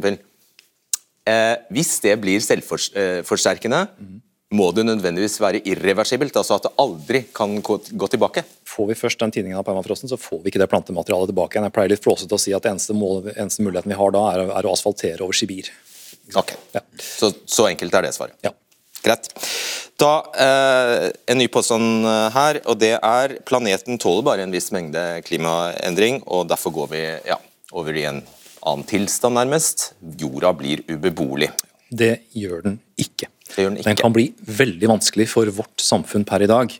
[1.24, 4.16] Eh, hvis det blir selvforsterkende, mm.
[4.58, 8.44] må det nødvendigvis være irreversibelt, altså at det aldri kan gå, gå tilbake.
[8.68, 11.62] Får vi først den tidningen av permafrosten, så får vi ikke det plantematerialet tilbake.
[11.64, 14.44] Jeg pleier litt flåsete å si at eneste, mål, eneste muligheten vi har da, er,
[14.52, 15.72] er å asfaltere over Sibir.
[16.36, 16.84] Ok, ja.
[17.00, 18.36] så, så, enkelt er det svaret.
[18.44, 18.52] Ja.
[19.04, 19.28] Greit.
[20.00, 24.70] Da eh, En ny påstand eh, her, og det er planeten tåler bare en viss
[24.74, 27.36] mengde klimaendring, og derfor går vi ja,
[27.72, 28.24] over i en
[28.64, 29.92] annen tilstand, nærmest.
[30.20, 31.50] Jorda blir ubeboelig.
[31.94, 33.28] Det gjør den ikke.
[33.48, 33.88] Det gjør den, ikke.
[33.90, 34.26] den kan bli
[34.60, 36.72] veldig vanskelig for vårt samfunn per i dag,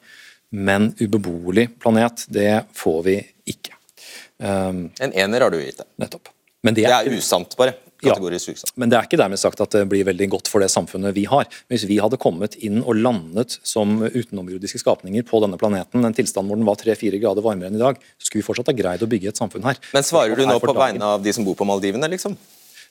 [0.55, 3.19] men ubeboelig planet, det får vi
[3.55, 3.77] ikke.
[4.39, 5.89] Um, en ener har du gitt det.
[6.03, 6.33] Nettopp.
[6.65, 7.77] Det er, det er usant, bare.
[8.07, 11.15] Ja, men det er ikke dermed sagt at det blir veldig godt for det samfunnet
[11.17, 11.49] vi har.
[11.73, 16.51] Hvis vi hadde kommet inn og landet som utenomjordiske skapninger på denne planeten, en tilstand
[16.51, 19.05] hvor den var 3-4 grader varmere enn i dag, så skulle vi fortsatt ha greid
[19.05, 19.81] å bygge et samfunn her.
[19.95, 22.37] Men svarer du nå på vegne av de som bor på Maldivene, liksom?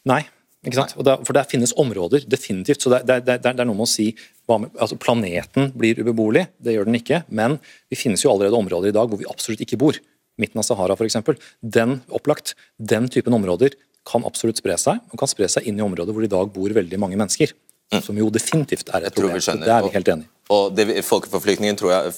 [0.10, 0.24] Nei.
[0.64, 0.96] ikke sant?
[1.06, 2.82] Det, for det finnes områder, definitivt.
[2.84, 4.10] så det, det, det, det er noe med å si
[4.52, 7.24] altså Planeten blir ubeboelig, det gjør den ikke.
[7.30, 7.60] Men
[7.92, 10.00] vi finnes jo allerede områder i dag hvor vi absolutt ikke bor
[10.42, 11.20] midten av Sahara f.eks.
[11.62, 13.76] Den opplagt, den typen områder
[14.08, 16.52] kan absolutt spre seg, og kan spre seg inn i områder hvor det i dag
[16.54, 17.54] bor veldig mange mennesker.
[17.94, 18.02] Mm.
[18.02, 19.38] Som jo definitivt er et problem.
[19.38, 20.30] Det er vi helt enig i.
[20.54, 22.14] Og det, Folkeforflytningen tror jeg,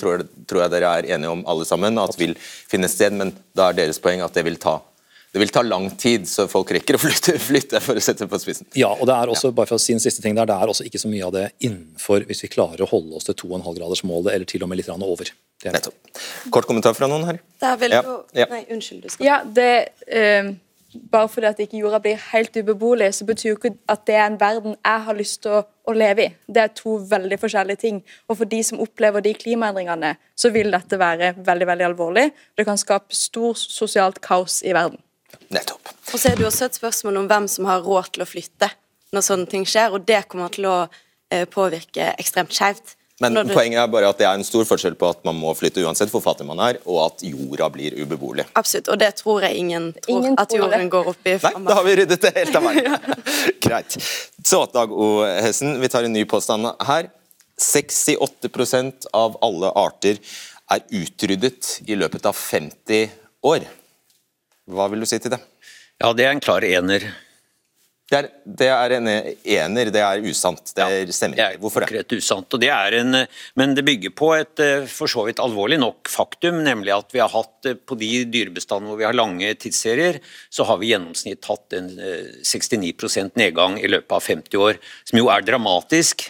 [0.00, 3.68] tror, tror jeg dere er enige om alle sammen at vil finne sted, men da
[3.68, 4.78] er deres poeng at det vil ta
[5.30, 8.38] det vil ta lang tid, så folk rekker å flytte, flytte for å sette på
[8.42, 8.66] spissen.
[8.74, 10.72] Ja, og det er også, bare for å si en siste ting der, det er
[10.72, 14.32] også ikke så mye av det innenfor hvis vi klarer å holde oss til 2,5-gradersmålet,
[14.34, 15.30] eller til og med litt over.
[15.70, 16.10] Nettopp.
[16.50, 17.38] Kort kommentar fra noen her?
[17.62, 18.02] Det er vel ja.
[18.40, 18.48] ja.
[18.50, 19.06] Nei, unnskyld.
[19.06, 19.28] du skal.
[19.28, 19.70] Ja, det...
[20.10, 20.56] Uh
[21.10, 24.26] bare fordi at ikke jorda blir helt ubeboelig, så betyr jo ikke at det er
[24.26, 26.32] en verden jeg har lyst til å, å, leve i.
[26.46, 28.00] Det er to veldig forskjellige ting.
[28.28, 32.26] Og for de som opplever de klimaendringene, så vil dette være veldig veldig alvorlig.
[32.58, 34.98] Det kan skape stor sosialt kaos i verden.
[35.54, 35.92] Nettopp.
[36.12, 38.70] Og så er det også et spørsmål om hvem som har råd til å flytte
[39.14, 42.94] når sånne ting skjer, og det kommer til å eh, påvirke ekstremt skjevt.
[43.20, 43.52] Men du...
[43.52, 46.08] poenget er bare at det er en stor forskjell på at man må flytte uansett
[46.12, 48.46] hvor fattig man er, og at jorda blir ubeboelig.
[48.56, 51.36] Absolutt, og det tror jeg ingen tror, ingen at jorden går opp i.
[51.44, 52.96] Nei, da har vi ryddet det helt av veien.
[53.66, 53.98] Greit.
[54.40, 55.10] Så Dag O.
[55.28, 57.10] Hessen, vi tar en ny påstand her.
[57.60, 60.16] 68% av alle arter
[60.72, 63.10] er utryddet i løpet av 50
[63.44, 63.66] år.
[64.70, 65.42] Hva vil du si til det?
[66.00, 67.04] Ja, det er en klar ener.
[68.10, 70.72] Det er, det er, en ener, det er usant.
[70.74, 71.60] Det er stemmer ikke.
[71.62, 72.00] Hvorfor det?
[72.02, 73.20] Er usant, og det er en,
[73.60, 77.22] men det bygger på et eh, for så vidt alvorlig nok faktum, nemlig at vi
[77.22, 80.18] har hatt eh, på de dyrebestandene hvor vi har lange tidsserier,
[80.50, 84.82] så har vi i gjennomsnitt hatt en 69 eh, nedgang i løpet av 50 år,
[85.06, 86.26] som jo er dramatisk.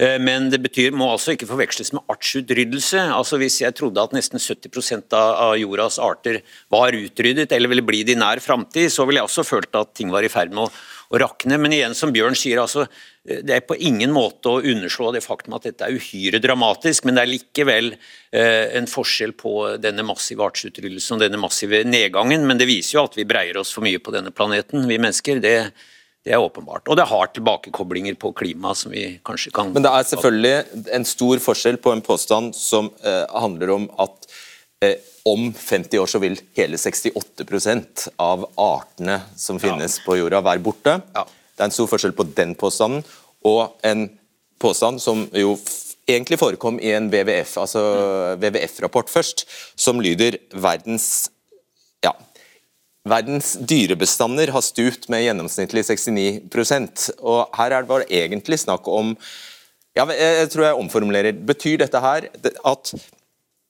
[0.00, 3.02] Eh, men det betyr, må altså ikke forveksles med artsutryddelse.
[3.12, 6.40] Altså Hvis jeg trodde at nesten 70% av jordas arter
[6.72, 9.92] var utryddet, eller ville bli det i nær framtid, så ville jeg også følt at
[9.98, 10.70] ting var i ferd med å,
[11.10, 11.60] å rakne.
[11.60, 12.86] Men igjen, som Bjørn sier, altså,
[13.28, 17.04] eh, det er på ingen måte å underslå det faktum at dette er uhyre dramatisk,
[17.04, 22.48] men det er likevel eh, en forskjell på denne massive artsutryddelsen og denne massive nedgangen.
[22.48, 25.44] Men det viser jo at vi breier oss for mye på denne planeten, vi mennesker.
[25.44, 25.58] det
[26.24, 26.88] det er åpenbart.
[26.88, 31.06] Og det har tilbakekoblinger på klima som vi kanskje kan Men det er selvfølgelig en
[31.08, 34.28] stor forskjell på en påstand som eh, handler om at
[34.84, 40.04] eh, om 50 år så vil hele 68% av artene som finnes ja.
[40.04, 40.98] på jorda være borte.
[41.16, 41.24] Ja.
[41.24, 43.04] Det er en stor forskjell på den påstanden
[43.48, 44.08] og en
[44.60, 45.54] påstand som jo
[46.10, 48.40] egentlig forekom i en WWF, altså mm.
[48.42, 49.46] WWF-rapport først,
[49.78, 51.30] som lyder verdens
[53.08, 59.14] Verdens dyrebestander har stupt med gjennomsnittlig 69% og Her er det bare egentlig snakk om
[59.96, 61.38] ja, jeg tror jeg omformulerer.
[61.48, 62.92] Betyr dette her at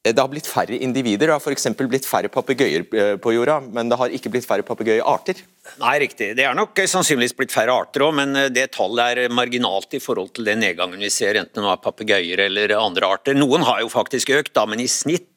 [0.01, 1.29] det har blitt færre individer?
[1.29, 1.67] Det har f.eks.
[1.77, 5.43] blitt færre papegøyer eh, på jorda, men det har ikke blitt færre papegøyearter?
[5.83, 6.31] Nei, riktig.
[6.39, 10.01] Det er nok sannsynligvis blitt færre arter òg, men eh, det tallet er marginalt i
[10.01, 13.37] forhold til den nedgangen vi ser, enten det er papegøyer eller andre arter.
[13.37, 15.30] Noen har jo faktisk økt, da, men i snitt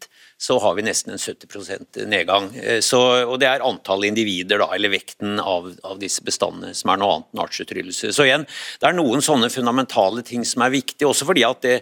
[0.43, 2.49] så har vi nesten en 70% nedgang.
[2.59, 6.91] Eh, så, og Det er antall individer, da, eller vekten av, av, disse bestandene, som
[6.91, 8.11] er noe annet enn artsutryddelse.
[8.11, 8.43] Så igjen,
[8.81, 11.77] det er noen sånne fundamentale ting som er viktige, også fordi at det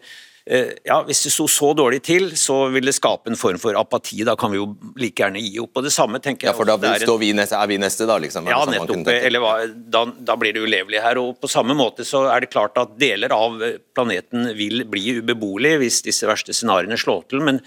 [0.46, 3.78] eh, ja, Hvis det sto så dårlig til, så vil det skape en form for
[3.82, 4.22] apati.
[4.30, 5.82] Da kan vi jo like gjerne gi opp.
[5.82, 6.54] Og det samme tenker jeg...
[6.54, 7.20] Ja, For da en...
[7.22, 8.22] vi neste, er vi neste, da?
[8.22, 8.50] liksom?
[8.50, 9.10] Ja, nettopp.
[9.10, 11.18] Eller da, da, blir det ulevelig her.
[11.22, 13.58] Og på samme måte så er det klart at deler av
[13.98, 17.42] planeten vil bli ubeboelig hvis disse verste scenarioene slår til.
[17.42, 17.66] men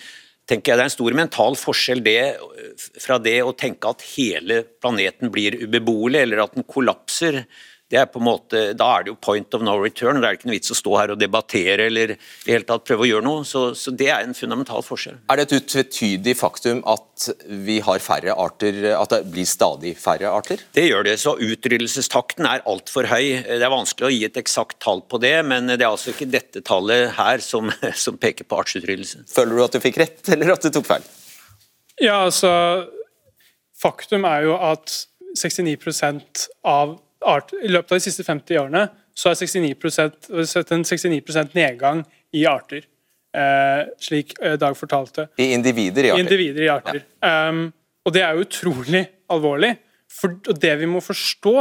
[0.48, 2.18] tenker jeg Det er en stor mental forskjell det,
[3.00, 7.44] fra det å tenke at hele planeten blir ubeboelig, eller at den kollapser.
[7.92, 10.20] Det er på en måte, Da er det jo point of no return.
[10.22, 12.16] Det er ikke noe vits å stå her og debattere eller i
[12.48, 13.44] hele tatt prøve å gjøre noe.
[13.44, 15.20] Så, så Det er en fundamental forskjell.
[15.30, 20.32] Er det et utvetydig faktum at vi har færre arter, at det blir stadig færre
[20.32, 20.64] arter?
[20.74, 21.18] Det gjør det.
[21.20, 23.44] så Utryddelsestakten er altfor høy.
[23.44, 26.30] Det er vanskelig å gi et eksakt tall på det, men det er altså ikke
[26.32, 27.68] dette tallet her som,
[28.06, 29.26] som peker på artsutryddelse.
[29.34, 31.06] Føler du at du fikk rett, eller at du tok feil?
[32.00, 32.50] Ja, altså
[33.84, 34.92] Faktum er jo at
[35.36, 36.94] 69% av
[37.26, 42.02] art, I løpet av de siste 50 årene så har 69% sett en 69% nedgang
[42.34, 42.84] i arter.
[43.34, 45.28] Eh, slik eh, Dag fortalte.
[45.38, 46.20] I individer i arter.
[46.20, 47.00] I individer i arter.
[47.22, 47.48] Ja.
[47.48, 47.64] Um,
[48.04, 49.72] og det er jo utrolig alvorlig.
[50.12, 51.54] For, og det vi må forstå,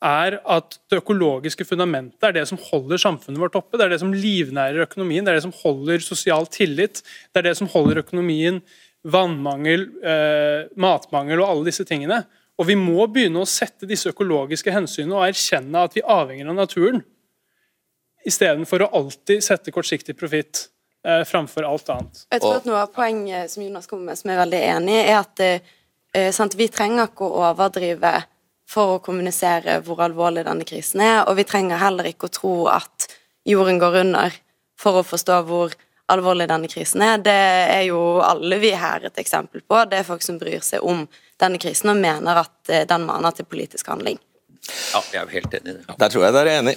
[0.00, 3.76] er at det økologiske fundamentet er det som holder samfunnet vårt oppe.
[3.76, 7.02] Det er det som livnærer økonomien, det er det som holder sosial tillit.
[7.30, 8.62] Det er det som holder økonomien
[9.04, 12.22] vannmangel, eh, matmangel og alle disse tingene.
[12.60, 16.58] Og Vi må begynne å sette disse økologiske hensynene og erkjenne at vi avhenger av
[16.58, 17.00] naturen,
[18.28, 20.66] istedenfor å alltid sette kortsiktig profitt
[21.06, 22.26] eh, framfor alt annet.
[22.28, 24.98] Jeg tror at Noe av poenget som Jonas kommer med, som jeg er veldig enig
[24.98, 28.12] i, er at eh, sant, vi trenger ikke å overdrive
[28.68, 32.56] for å kommunisere hvor alvorlig denne krisen er, og vi trenger heller ikke å tro
[32.70, 33.08] at
[33.48, 34.36] jorden går under
[34.80, 35.86] for å forstå hvor alvorlig
[36.18, 37.18] denne krisen er.
[37.18, 37.36] Det
[37.76, 39.84] er jo alle vi her et eksempel på.
[39.90, 41.06] Det er folk som bryr seg om
[41.40, 44.18] denne krisen og mener at eh, den maner til politisk handling.
[44.92, 45.98] Ja, jeg er jo helt enig i det.
[45.98, 46.76] Der tror jeg dere er enig.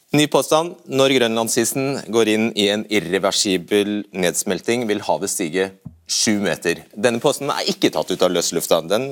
[0.16, 0.76] Ny påstand.
[0.86, 5.70] Når grønlandsisen går inn i en irreversibel nedsmelting, vil havet stige
[6.06, 6.84] sju meter.
[6.94, 9.08] Denne posten er ikke tatt ut av løslufta, den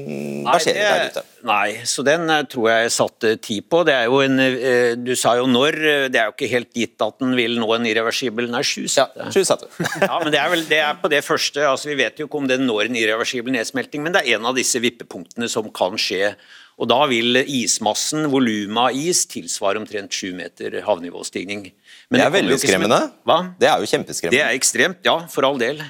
[0.47, 1.23] verserer der ute.
[1.49, 3.83] Nei, så den eh, tror jeg satte tid på.
[3.89, 6.71] Det er jo en, eh, du sa jo når, eh, det er jo ikke helt
[6.79, 9.25] gitt at den vil nå en irreversibel Nei, sju satte.
[9.25, 9.71] Ja, sju satte.
[10.07, 11.65] ja, men det er vel det er på det første.
[11.67, 14.47] altså Vi vet jo ikke om den når en irreversibel nedsmelting, men det er en
[14.53, 16.37] av disse vippepunktene som kan skje.
[16.79, 21.69] Og Da vil ismassen, volumet av is, tilsvare omtrent sju meter havnivåstigning.
[22.11, 23.03] Men det er veldig skremmende.
[23.27, 23.41] Hva?
[23.59, 24.39] Det er jo kjempeskremmende.
[24.39, 25.83] Det er ekstremt, ja, for all del.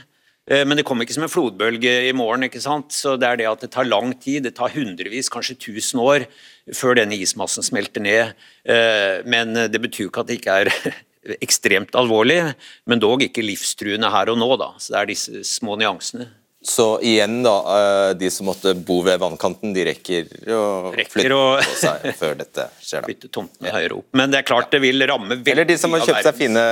[0.51, 2.45] Eh, men det kommer ikke som en flodbølge i morgen.
[2.45, 2.93] ikke sant?
[2.93, 6.27] Så Det er det at det tar lang tid, det tar hundrevis, kanskje tusen år
[6.73, 8.35] før denne ismassen smelter ned.
[8.65, 10.73] Eh, men det betyr ikke at det ikke er
[11.47, 12.55] ekstremt alvorlig,
[12.87, 14.57] men dog ikke livstruende her og nå.
[14.57, 14.75] da.
[14.79, 16.29] Så Det er disse små nyansene.
[16.65, 21.37] Så igjen, da, eh, de som måtte bo ved vannkanten, de rekker å rekker flytte
[21.37, 21.43] å...
[21.61, 23.03] på seg før dette skjer.
[23.03, 23.09] da.
[23.11, 23.75] Flytte tomtene ja.
[23.77, 24.07] høyere opp.
[24.17, 26.63] Men det er klart det vil ramme veldig Eller de som har kjøpt seg fine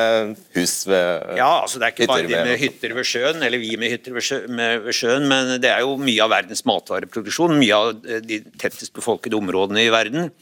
[0.56, 3.74] hus ved Ja, altså det er ikke bare de med hytter ved sjøen, eller vi
[3.82, 7.92] med hytter ved sjøen, men det er jo mye av verdens matvareproduksjon, mye av
[8.24, 10.32] de tettest befolkede områdene i verden.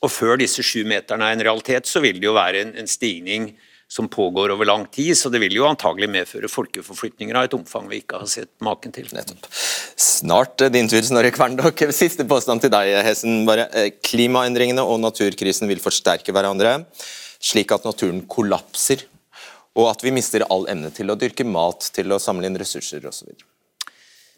[0.00, 2.88] Og før disse sju meterne er en realitet, så vil det jo være en, en
[2.88, 3.50] stigning
[3.90, 7.88] som pågår over lang tid, så det vil jo antagelig medføre folkeforflytninger av et omfang
[7.90, 9.08] vi ikke har sett maken til.
[9.10, 9.48] Nettopp.
[9.98, 11.88] Snart din tur, Snorre Kverndokk.
[11.96, 13.42] Siste påstand til deg, Hessen.
[13.48, 16.84] Bare, eh, klimaendringene og naturkrisen vil forsterke hverandre.
[17.40, 19.00] slik at naturen kollapser,
[19.74, 23.06] og at vi mister all evne til å dyrke mat, til å samle inn ressurser
[23.08, 23.32] osv.?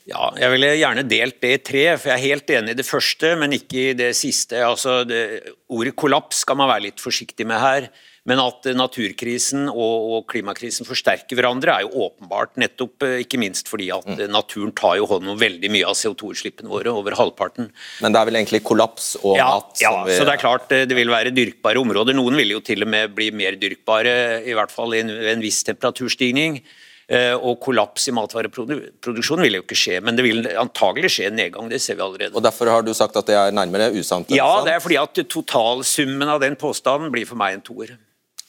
[0.06, 2.86] Ja, jeg ville gjerne delt det i tre, for jeg er helt enig i det
[2.86, 4.62] første, men ikke i det siste.
[4.62, 5.20] Altså, det,
[5.66, 7.90] ordet kollaps skal man være litt forsiktig med her.
[8.28, 12.54] Men at naturkrisen og, klimakrisen forsterker hverandre, er jo åpenbart.
[12.60, 14.20] nettopp eh, Ikke minst fordi at mm.
[14.30, 17.72] naturen tar jo hånd om veldig mye av CO2-utslippene våre, over halvparten.
[18.04, 20.14] Men det er vel egentlig kollaps og ja, mat Ja, vi...
[20.14, 22.14] så det er klart eh, det vil være dyrkbare områder.
[22.14, 24.14] Noen vil jo til og med bli mer dyrkbare,
[24.46, 26.62] i hvert fall i en, en viss temperaturstigning.
[27.12, 31.36] Eh, og kollaps i matvareproduksjonen vil jo ikke skje, men det vil antagelig skje en
[31.40, 31.66] nedgang.
[31.68, 32.36] Det ser vi allerede.
[32.38, 34.30] Og Derfor har du sagt at det er nærmere usant?
[34.32, 37.96] Ja, det er fordi at totalsummen av den påstanden blir for meg en toer.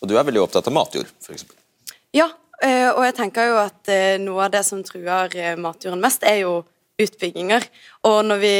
[0.03, 1.45] Og du er veldig opptatt av matjord, f.eks.?
[2.13, 2.27] Ja,
[2.59, 6.25] eh, og jeg tenker jo at eh, noe av det som truer eh, matjorden mest,
[6.27, 6.57] er jo
[6.99, 7.63] utbygginger.
[8.05, 8.55] Og når vi,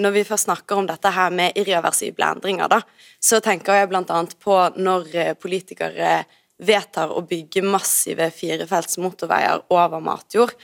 [0.00, 2.78] når vi først snakker om dette her med irreversible endringer, da,
[3.20, 4.20] så tenker jeg bl.a.
[4.40, 6.22] på når politikere
[6.64, 10.56] vedtar å bygge massive firefelts motorveier over matjord.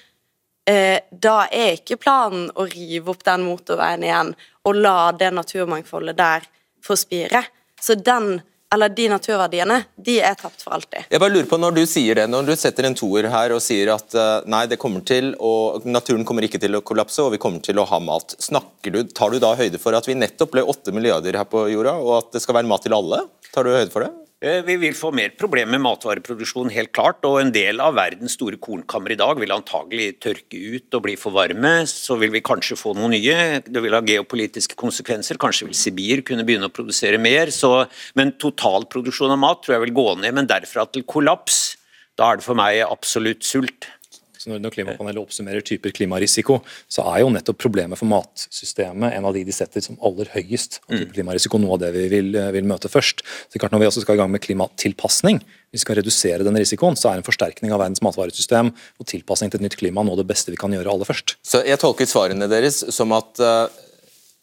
[0.65, 4.33] Da er ikke planen å rive opp den motorveien igjen
[4.65, 6.49] og la det naturmangfoldet der
[6.81, 7.45] få spire.
[7.77, 8.39] Så den
[8.75, 11.09] eller de naturverdiene, de er tapt for alltid.
[11.09, 13.63] Jeg bare lurer på Når du sier det, når du setter en toer her og
[13.65, 17.33] sier at uh, nei, det kommer til å, naturen kommer ikke til å kollapse og
[17.35, 20.19] vi kommer til å ha mat, snakker du, tar du da høyde for at vi
[20.19, 23.25] nettopp ble åtte milliarder her på jorda, og at det skal være mat til alle?
[23.55, 24.13] Tar du høyde for det?
[24.39, 27.25] Eh, vi vil få mer problemer med matvareproduksjon, helt klart.
[27.27, 31.17] Og en del av verdens store kornkammer i dag vil antagelig tørke ut og bli
[31.19, 31.73] for varme.
[31.91, 33.59] Så vil vi kanskje få noen nye.
[33.67, 35.41] Det vil ha geopolitiske konsekvenser.
[35.43, 37.51] Kanskje vil Sibir kunne begynne å produsere mer.
[37.51, 37.73] Så,
[38.15, 40.39] men totalproduksjon av mat tror jeg vil gå ned.
[40.39, 41.75] Men derfra til kollaps,
[42.15, 43.91] da er det for meg absolutt sult.
[44.39, 49.35] Så når Klimapanelet oppsummerer typer klimarisiko, så er jo nettopp problemet for matsystemet en av
[49.35, 50.81] de de setter som aller høyest.
[50.89, 51.09] Mm.
[51.15, 53.25] klimarisiko, Noe av det vi vil, eh, vil, møte først.
[53.51, 55.41] Så klart Når vi også skal i gang med klimatilpasning,
[55.73, 59.61] vi skal redusere den risikoen, så er en forsterkning av verdens matvaresystem og tilpasning til
[59.61, 61.37] et nytt klima noe av det beste vi kan gjøre aller først.
[61.43, 63.69] Så Jeg tolker svarene deres som at uh,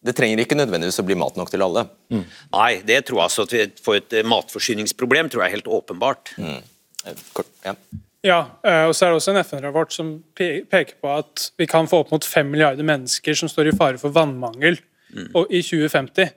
[0.06, 1.88] det trenger ikke nødvendigvis å bli mat nok til alle?
[2.14, 2.26] Mm.
[2.54, 5.72] Nei, det tror jeg altså at vi får et eh, matforsyningsproblem, tror jeg er helt
[5.80, 6.36] åpenbart.
[6.38, 6.62] Mm.
[7.34, 7.74] Kort, ja.
[8.26, 11.90] Ja, eh, og så er det også en FN-rapport som peker på at vi kan
[11.90, 14.80] få opp mot fem milliarder mennesker som står i fare for vannmangel
[15.14, 15.30] mm.
[15.46, 16.34] i 2050.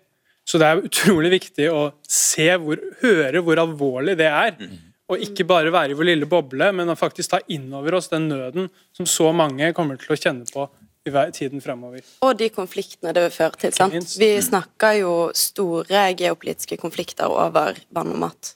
[0.49, 4.55] Så det er utrolig viktig å se hvor, høre hvor alvorlig det er.
[4.61, 4.77] Mm.
[5.09, 8.11] Og ikke bare være i vår lille boble, men å faktisk ta inn over oss
[8.13, 10.69] den nøden som så mange kommer til å kjenne på
[11.09, 12.05] i tiden fremover.
[12.21, 13.73] Og de konfliktene det vil føre til.
[13.73, 13.97] sant?
[14.21, 14.45] Vi mm.
[14.51, 18.53] snakker jo store geopolitiske konflikter over vann og mat.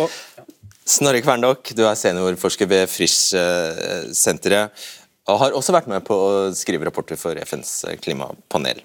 [0.00, 0.44] Og, ja.
[0.84, 4.84] Snorre Kverndok, du er seniorforsker ved Frisch-senteret
[5.24, 8.82] og har også vært med på å skrive rapporter for FNs klimapanel.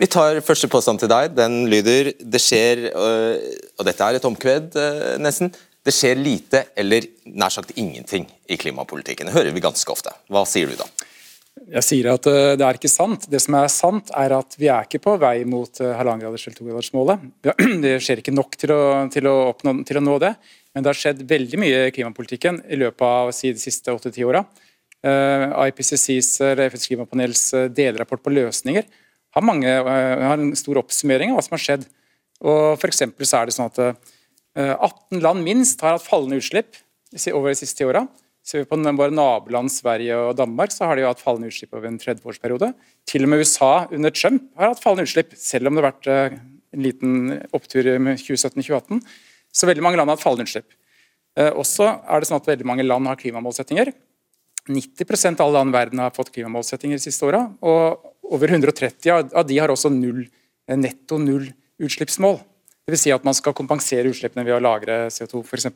[0.00, 1.34] Vi tar første påstand til deg.
[1.36, 3.36] Den lyder det skjer, øh,
[3.76, 5.52] og dette er et omkved øh, nesten,
[5.84, 9.28] det skjer lite eller nær sagt ingenting i klimapolitikken.
[9.28, 10.14] Det hører vi ganske ofte.
[10.32, 10.88] Hva sier du da?
[11.70, 13.28] Jeg sier at øh, det er ikke sant.
[13.30, 17.28] Det som er sant, er at vi er ikke på vei mot halvanngraders- eller togradersmålet.
[17.84, 20.34] Det skjer ikke nok til å, til, å oppnå, til å nå det.
[20.72, 24.24] Men det har skjedd veldig mye i klimapolitikken i løpet av si, de siste åtte-ti
[24.26, 24.42] åra.
[25.02, 28.84] Uh, IPCCs, FNs klimapanels eh, delrapport på løsninger
[29.34, 31.86] har, mange, har, en stor oppsummering av hva som har skjedd.
[32.42, 36.78] Og for så er det sånn at uh, 18 land minst har hatt fallende utslipp
[37.32, 38.04] over de siste ti åra.
[38.42, 41.76] Ser vi på våre naboland Sverige og Danmark, så har de jo hatt fallende utslipp
[41.76, 42.72] over en 30-årsperiode.
[43.06, 46.08] Til og med USA under Trump har hatt fallende utslipp, selv om det har vært
[46.10, 46.38] eh,
[46.74, 47.12] en liten
[47.54, 48.98] opptur med 2017-2018.
[49.54, 50.74] Så veldig mange land har hatt fallende utslipp.
[51.38, 53.92] Eh, også er det sånn at veldig mange land har klimamålsettinger.
[54.68, 57.44] 90% av alle land i verden har fått klimamålsettinger de siste åra.
[57.62, 60.24] Og over 130 av de har også null,
[60.66, 61.46] eh, netto null
[61.78, 62.40] utslippsmål.
[62.90, 63.06] Dvs.
[63.06, 65.70] Si at man skal kompensere utslippene ved å lagre CO2 f.eks.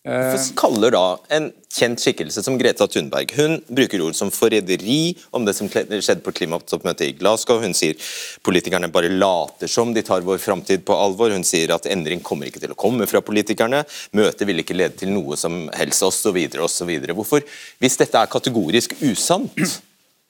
[0.00, 1.02] Hvorfor kaller da
[1.36, 6.22] en kjent skikkelse som Greta Thunberg Hun bruker ord som forræderi om det som skjedde
[6.24, 7.60] på klimatoppmøtet i Glasgow.
[7.60, 8.00] Hun sier
[8.40, 11.34] politikerne bare later som de tar vår framtid på alvor.
[11.36, 13.82] Hun sier at endring kommer ikke til å komme fra politikerne.
[14.16, 16.40] Møtet vil ikke lede til noe som helst, osv.
[16.64, 16.96] osv.
[17.12, 17.44] Hvorfor,
[17.84, 19.52] hvis dette er kategorisk usant,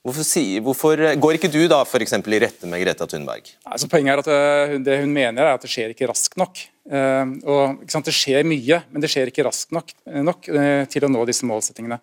[0.00, 2.06] Hvorfor, si, hvorfor, går ikke du da for i
[2.40, 3.50] rette med Greta Thunberg?
[3.68, 6.62] Altså, poenget er at uh, Det hun mener er at det skjer ikke raskt nok.
[6.88, 9.92] Uh, og sant, Det skjer mye, men det skjer ikke raskt nok,
[10.24, 10.48] nok
[10.88, 12.00] til å nå disse målsettingene.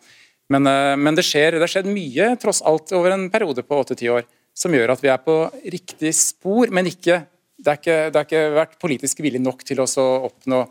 [0.54, 0.64] Men,
[1.02, 4.28] men det, skjer, det har skjedd mye tross alt over en periode på 8-10 år
[4.58, 5.36] som gjør at vi er på
[5.74, 7.20] riktig spor, men ikke,
[7.60, 9.90] det, har ikke, ikke vært politisk vilje nok til å
[10.30, 10.62] oppnå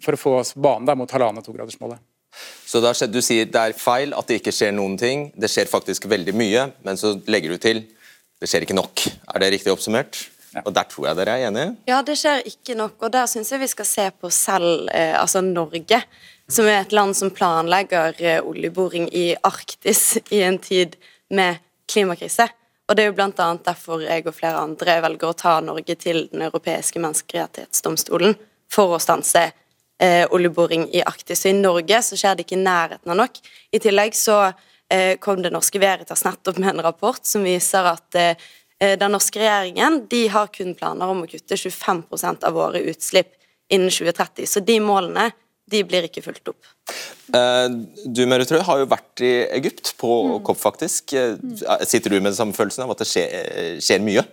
[0.00, 2.00] for å få oss banen banen mot halvannen togradersmålet.
[2.66, 5.30] Så da, Du sier det er feil at det ikke skjer noen ting.
[5.34, 7.82] Det skjer faktisk veldig mye, men så legger du til
[8.40, 9.02] det skjer ikke nok.
[9.34, 10.16] Er det riktig oppsummert?
[10.64, 11.76] Og Der tror jeg dere er enige?
[11.86, 12.96] Ja, det skjer ikke nok.
[13.04, 16.02] Og der syns jeg vi skal se på selv, eh, altså Norge,
[16.48, 20.96] som er et land som planlegger eh, oljeboring i Arktis i en tid
[21.30, 22.48] med klimakrise.
[22.88, 23.50] Og det er jo bl.a.
[23.62, 28.34] derfor jeg og flere andre velger å ta Norge til Den europeiske menneskerettighetsdomstolen
[28.72, 29.50] for å stanse
[30.00, 31.44] eh, oljeboring i Arktis.
[31.44, 33.40] Så i Norge så skjer det ikke i nærheten av nok.
[33.70, 38.18] I tillegg så eh, kom det norske Veritas nettopp med en rapport som viser at
[38.18, 38.48] eh,
[38.80, 43.34] Eh, den norske regjeringen de har kun planer om å kutte 25% av våre utslipp
[43.70, 44.48] innen 2030.
[44.48, 45.30] Så de målene
[45.70, 46.70] de blir ikke fulgt opp.
[47.36, 47.68] Eh,
[48.06, 50.36] du Merutrø, har jo vært i Egypt, på mm.
[50.48, 51.12] COP faktisk.
[51.12, 51.36] Eh,
[51.84, 54.24] sitter du med den samme følelsen av at det skjer, skjer mye?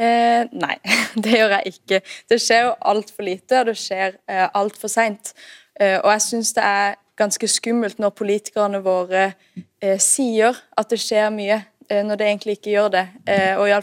[0.00, 0.76] Eh, nei,
[1.24, 2.00] det gjør jeg ikke.
[2.30, 5.34] Det skjer jo altfor lite, og det skjer eh, altfor seint.
[5.78, 10.98] Eh, og jeg syns det er ganske skummelt når politikerne våre eh, sier at det
[11.02, 11.60] skjer mye.
[11.90, 13.02] Eh, når det egentlig ikke gjør det.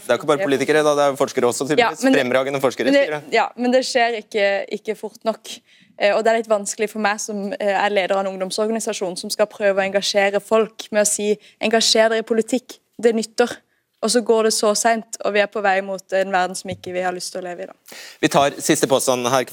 [0.08, 1.68] det er ikke bare politikere, da, det er forskere også.
[1.78, 2.90] Ja, Fremragende forskere.
[2.90, 5.52] Men det, ja, men det skjer ikke, ikke, fort nok.
[6.00, 9.14] Eh, og det er litt vanskelig for meg som eh, er leder av en ungdomsorganisasjon,
[9.20, 11.30] som skal prøve å engasjere folk med å si
[11.62, 13.54] engasjer dere i politikk, det nytter.
[14.02, 16.70] Og så går det så seint, og vi er på vei mot en verden som
[16.72, 17.70] ikke vi har lyst til å leve i.
[17.70, 17.96] da.
[18.22, 19.46] Vi tar siste påstand her,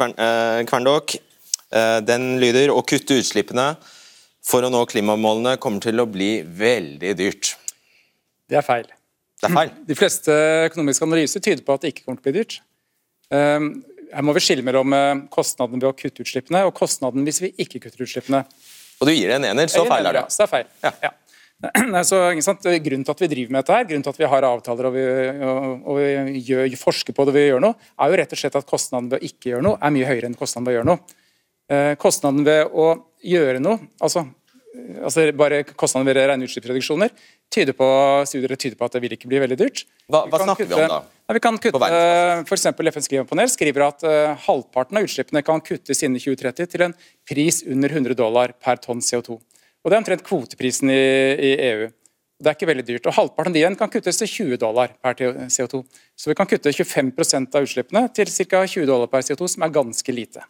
[0.65, 1.13] Kverndok.
[2.09, 3.75] Den lyder å kutte utslippene
[4.49, 7.53] for å nå klimamålene kommer til å bli veldig dyrt.
[8.49, 8.89] Det er feil.
[9.39, 9.71] Det er feil.
[9.89, 10.35] De fleste
[10.69, 12.59] økonomiske analyser tyder på at det ikke kommer til å bli dyrt.
[13.35, 13.69] Ehm,
[14.09, 17.53] her må vi skille mellom eh, kostnaden ved å kutte utslippene og kostnaden hvis vi
[17.61, 18.43] ikke kutter utslippene.
[18.99, 20.25] Og du gir det en ener, så feil er det.
[20.33, 20.71] Så det er feil.
[20.83, 20.93] Ja.
[21.07, 21.11] ja.
[21.93, 24.47] Nei, så, grunnen til at vi driver med dette, her, grunnen til at vi har
[24.47, 25.05] avtaler og vi,
[25.43, 28.59] og, og vi gjør, forsker på det vi gjør noe, er jo rett og slett
[28.59, 30.89] at kostnaden ved å ikke gjøre noe er mye høyere enn kostnaden ved å gjøre
[30.93, 31.17] noe.
[31.69, 32.89] Eh, kostnaden ved å
[33.27, 34.23] gjøre noe, altså
[35.03, 37.13] altså bare kostnaden ved rene utslippsreduksjoner
[37.51, 37.87] tyder på,
[38.29, 39.83] studier tyder på at det vil ikke bli veldig dyrt.
[40.09, 40.99] Hva, hva snakker kutte, vi om da?
[41.01, 41.89] Ja, vi kan kutte,
[42.45, 42.67] F.eks.
[42.93, 46.95] FNs klimapanel skriver at uh, halvparten av utslippene kan kuttes innen 2030 til en
[47.29, 49.39] pris under 100 dollar per tonn CO2.
[49.83, 50.99] Og Det er omtrent kvoteprisen i,
[51.39, 51.87] i EU.
[52.39, 53.07] Det er ikke veldig dyrt.
[53.09, 55.17] og Halvparten av de igjen kan kuttes til 20 dollar per
[55.51, 55.81] CO2.
[56.15, 58.61] Så vi kan kutte 25% av utslippene til ca.
[58.63, 60.45] 20 dollar per CO2, som er ganske lite.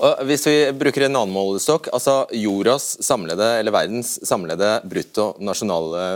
[0.00, 6.06] Og hvis vi bruker en annen målestokk, altså jordas samlede, eller verdens samlede brutto nasjonale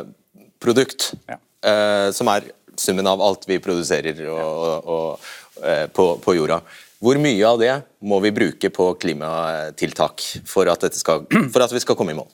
[0.65, 1.37] produkt, ja.
[1.61, 2.49] eh, som er
[2.81, 6.63] summen av alt vi produserer og, og, og, eh, på, på jorda.
[7.05, 11.85] Hvor mye av det må vi bruke på klimatiltak for at, skal, for at vi
[11.85, 12.33] skal komme i mål?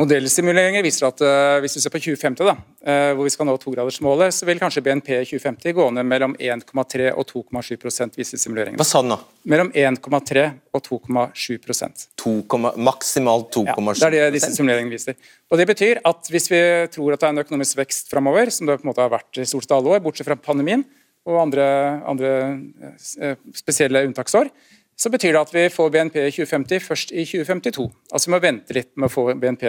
[0.00, 3.58] Modellsimuleringer viser at uh, hvis vi ser på 2050, da, uh, hvor vi skal nå
[3.60, 8.80] togradersmålet, så vil kanskje BNP i 2050 gå ned mellom 1,3 og 2,7 viser simuleringene.
[8.80, 9.18] Hva sa den da?
[9.52, 12.08] Mellom 1,3 og 2,7%
[12.88, 15.20] Maksimalt 2,7 ja, Det er det disse simuleringene viser.
[15.52, 16.64] Og Det betyr at hvis vi
[16.96, 19.44] tror at det er en økonomisk vekst framover, som det på en måte har vært
[19.44, 20.86] i stort sett alle år, bortsett fra pandemien
[21.28, 21.66] og andre,
[22.08, 22.30] andre
[23.20, 24.48] uh, spesielle unntaksår,
[25.02, 27.88] så betyr det at vi får BNP i 2050 først i 2052.
[28.12, 29.64] Altså vi må vente litt med å få BNP,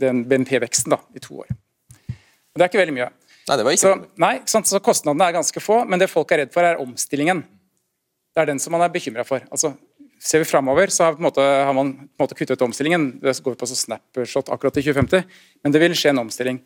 [0.00, 1.50] den BNP-veksten da, i to år.
[1.50, 3.10] Og Det er ikke veldig mye.
[3.50, 6.44] Nei, det var ikke så, nei, så Kostnadene er ganske få, men det folk er
[6.44, 7.42] redd for, er omstillingen.
[8.30, 9.44] Det er den som man er bekymra for.
[9.52, 9.74] Altså,
[10.22, 13.10] ser vi framover, så har, måte, har man måte, kuttet omstillingen.
[13.20, 16.60] Det går på snapshot akkurat i 2050, men det vil skje en omstilling.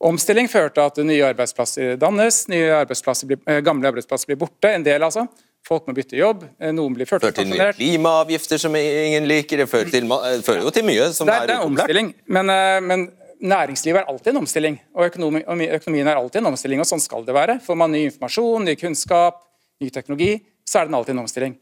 [0.00, 4.70] Omstilling fører til at nye arbeidsplasser dannes, nye arbeidsplasser blir, eh, gamle arbeidsplasser blir borte.
[4.72, 5.26] En del, altså.
[5.66, 7.58] Folk må bytte jobb, eh, noen blir førtidspensjonert.
[7.60, 10.06] Fører til klimaavgifter som ingen liker, det fører, til,
[10.46, 14.08] fører jo til mye som det er, det er omstilling, men, eh, men, næringslivet er
[14.08, 14.74] alltid en omstilling.
[14.94, 17.58] Og økonomi, økonomien er alltid en omstilling, og sånn skal det være.
[17.64, 19.38] Får man ny informasjon, ny kunnskap,
[19.80, 20.34] ny teknologi,
[20.68, 21.54] så er den alltid en omstilling.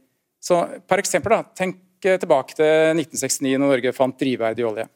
[0.42, 4.88] Så per eksempel, da, Tenk eh, tilbake til 1969, når Norge fant drivverdig olje.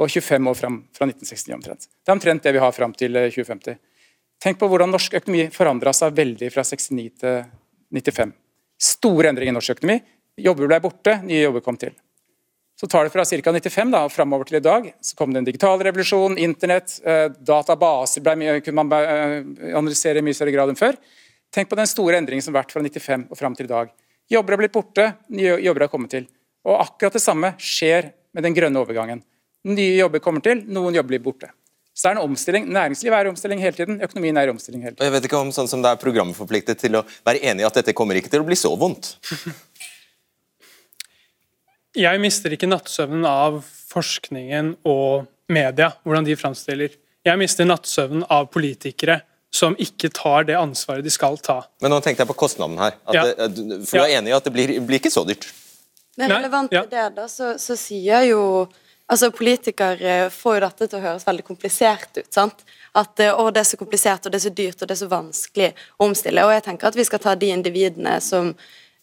[0.00, 1.88] Og 25 år fram fra 1969 omtrent.
[2.02, 3.76] Det er omtrent det vi har fram til 2050.
[4.42, 7.44] Tenk på hvordan norsk økonomi forandra seg veldig fra 69 til
[7.94, 8.34] 95.
[8.82, 10.00] Store endringer i norsk økonomi.
[10.44, 11.94] Jobber ble borte, nye jobber kom til.
[12.80, 13.52] Så tar det fra ca.
[13.54, 14.88] 95 da, og framover til i dag.
[15.00, 20.26] Så kom det en digital revolusjon, internett, eh, databaser ble, kunne man eh, analysere i
[20.26, 20.98] mye større grad enn før.
[21.54, 23.92] Tenk på den store endringen som har vært fra 95 og fram til i dag.
[24.30, 26.26] Jobber har blitt borte, nye jobber har kommet til.
[26.66, 29.22] Og akkurat det samme skjer med den grønne overgangen.
[29.70, 31.52] Nye jobber kommer til, noen jobber blir borte.
[31.94, 32.64] Så det er en omstilling.
[32.74, 35.06] Næringslivet er i omstilling hele tiden, økonomien er i omstilling hele tiden.
[35.06, 37.78] Jeg vet ikke om sånn som det er programforpliktet til å være enig i at
[37.78, 39.14] dette kommer ikke til å bli så vondt.
[41.94, 46.96] Jeg mister ikke nattsøvnen av forskningen og media, hvordan de framstiller.
[47.24, 49.20] Jeg mister nattsøvnen av politikere
[49.54, 51.60] som ikke tar det ansvaret de skal ta.
[51.84, 52.96] Men nå tenkte jeg på kostnaden her.
[53.14, 53.22] Ja.
[53.22, 55.46] Det, for du er enig i at det blir, blir ikke så dyrt?
[56.18, 58.42] Men relevant til det, da, så, så sier jo
[59.12, 62.30] Altså, Politikere får jo dette til å høres veldig komplisert ut.
[62.32, 62.64] sant?
[62.96, 65.10] At å, det er så komplisert, og det er så dyrt, og det er så
[65.10, 66.44] vanskelig å omstille.
[66.46, 68.54] Og jeg tenker at vi skal ta de individene som,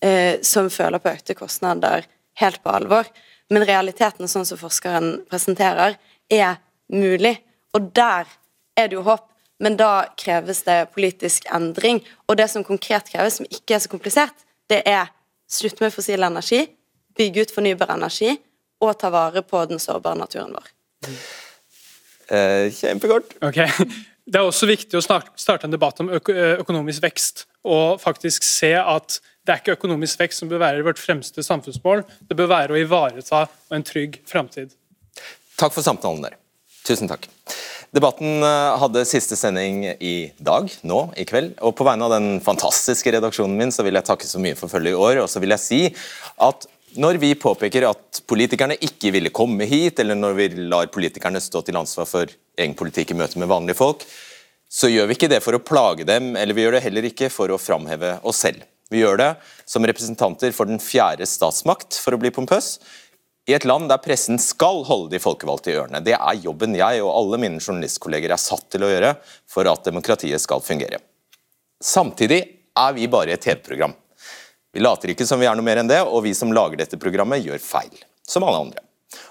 [0.02, 2.08] eh, som føler på økte kostnader,
[2.42, 3.06] helt på alvor.
[3.52, 6.00] Men realiteten, sånn som forskeren presenterer,
[6.32, 6.58] er
[6.90, 7.38] mulig.
[7.78, 8.26] Og der
[8.78, 9.28] er det jo håp.
[9.62, 12.02] Men da kreves det politisk endring.
[12.28, 15.12] Og det som konkret kreves, som ikke er så komplisert, det er
[15.52, 16.64] slutt med fossil energi,
[17.14, 18.40] bygge ut fornybar energi
[18.82, 20.72] og ta vare på den sårbare naturen vår.
[22.32, 23.36] Eh, kjempekort.
[23.46, 23.62] Ok.
[24.32, 29.18] Det er også viktig å starte en debatt om økonomisk vekst, og faktisk se at
[29.46, 32.80] det er ikke økonomisk vekst som bør være vårt fremste samfunnsmål, det bør være å
[32.80, 34.76] ivareta en trygg framtid.
[35.60, 36.38] Takk for samtalen, der.
[36.86, 37.28] Tusen takk.
[37.92, 41.58] Debatten eh, hadde siste sending i dag, nå i kveld.
[41.60, 44.72] Og på vegne av den fantastiske redaksjonen min så vil jeg takke så mye for
[44.72, 45.20] følget i år.
[45.26, 45.82] Og så vil jeg si
[46.42, 46.70] at
[47.00, 51.62] når vi påpeker at politikerne ikke ville komme hit, eller når vi lar politikerne stå
[51.68, 54.04] til ansvar for egen politikk i møte med vanlige folk,
[54.72, 57.32] så gjør vi ikke det for å plage dem, eller vi gjør det heller ikke
[57.32, 58.64] for å framheve oss selv.
[58.92, 59.30] Vi gjør det
[59.68, 62.78] som representanter for den fjerde statsmakt, for å bli pompøs,
[63.50, 66.04] i et land der pressen skal holde de folkevalgte i ørene.
[66.06, 69.16] Det er jobben jeg og alle mine journalistkolleger er satt til å gjøre
[69.50, 71.02] for at demokratiet skal fungere.
[71.82, 72.42] Samtidig
[72.78, 73.96] er vi bare et TV-program.
[74.72, 77.00] Vi later ikke som vi er noe mer enn det, og vi som lager dette
[77.00, 77.92] programmet, gjør feil.
[78.28, 78.86] Som alle andre.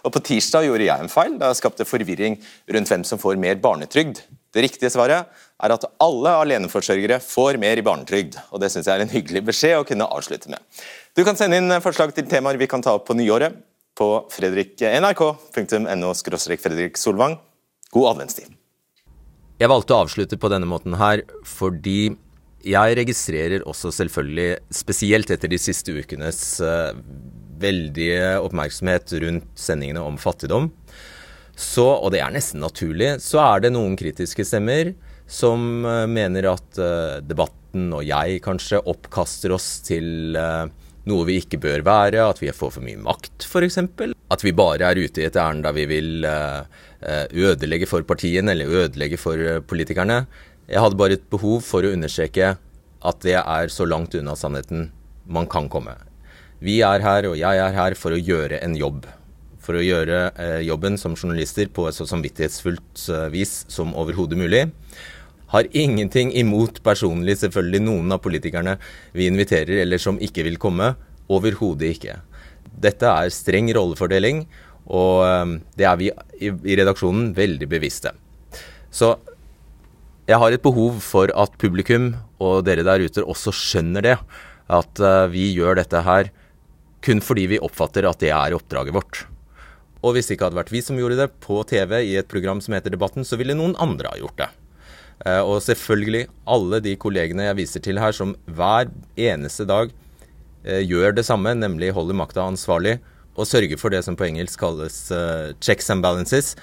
[0.04, 2.36] Og På tirsdag gjorde jeg en feil da jeg skapte forvirring
[2.74, 4.20] rundt hvem som får mer barnetrygd.
[4.52, 5.30] Det riktige svaret
[5.62, 8.36] er at alle aleneforsørgere får mer i barnetrygd.
[8.50, 10.60] og Det synes jeg er en hyggelig beskjed å kunne avslutte med.
[11.16, 13.56] Du kan sende inn forslag til temaer vi kan ta opp på nyåret
[13.96, 17.38] på nrk.no Fredrik Solvang.
[17.90, 18.50] God adventstid.
[19.60, 22.14] Jeg valgte å avslutte på denne måten her fordi
[22.66, 26.92] jeg registrerer også selvfølgelig, spesielt etter de siste ukenes uh,
[27.60, 30.70] veldige oppmerksomhet rundt sendingene om fattigdom,
[31.60, 34.94] så, og det er nesten naturlig, så er det noen kritiske stemmer
[35.30, 40.34] som uh, mener at uh, debatten og jeg kanskje oppkaster oss til
[41.06, 43.78] noe vi ikke bør være, at vi får for mye makt f.eks.
[44.34, 46.26] At vi bare er ute i et ærend der vi vil
[47.30, 50.24] ødelegge for partiene eller ødelegge for politikerne.
[50.70, 54.92] Jeg hadde bare et behov for å understreke at det er så langt unna sannheten
[55.26, 55.96] man kan komme.
[56.62, 59.08] Vi er her, og jeg er her, for å gjøre en jobb.
[59.64, 64.38] For å gjøre eh, jobben som journalister på et så samvittighetsfullt eh, vis som overhodet
[64.38, 64.62] mulig.
[65.50, 68.76] Har ingenting imot personlig selvfølgelig noen av politikerne
[69.16, 70.92] vi inviterer eller som ikke vil komme.
[71.32, 72.20] Overhodet ikke.
[72.70, 74.44] Dette er streng rollefordeling,
[74.86, 78.14] og eh, det er vi i, i redaksjonen veldig bevisste.
[78.90, 79.16] Så
[80.30, 82.12] jeg har et behov for at publikum
[82.42, 84.16] og dere der ute også skjønner det.
[84.70, 86.30] At uh, vi gjør dette her
[87.02, 89.24] kun fordi vi oppfatter at det er oppdraget vårt.
[90.04, 92.60] Og hvis det ikke hadde vært vi som gjorde det på TV i et program
[92.62, 94.50] som heter Debatten, så ville noen andre ha gjort det.
[95.26, 100.82] Uh, og selvfølgelig alle de kollegene jeg viser til her, som hver eneste dag uh,
[100.84, 103.00] gjør det samme, nemlig holder makta ansvarlig
[103.40, 104.96] og sørger for det som på engelsk kalles
[105.64, 106.56] checks and balances.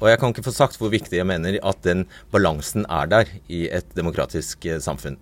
[0.00, 3.30] Og jeg kan ikke få sagt hvor viktig jeg mener at den balansen er der
[3.52, 5.18] i et demokratisk eh, samfunn.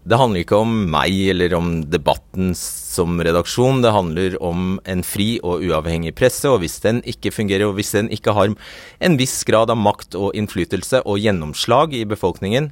[0.00, 3.82] Det handler ikke om meg eller om debatten som redaksjon.
[3.84, 7.92] Det handler om en fri og uavhengig presse, og hvis den ikke fungerer, og hvis
[7.98, 12.70] den ikke har en viss grad av makt og innflytelse og gjennomslag i befolkningen,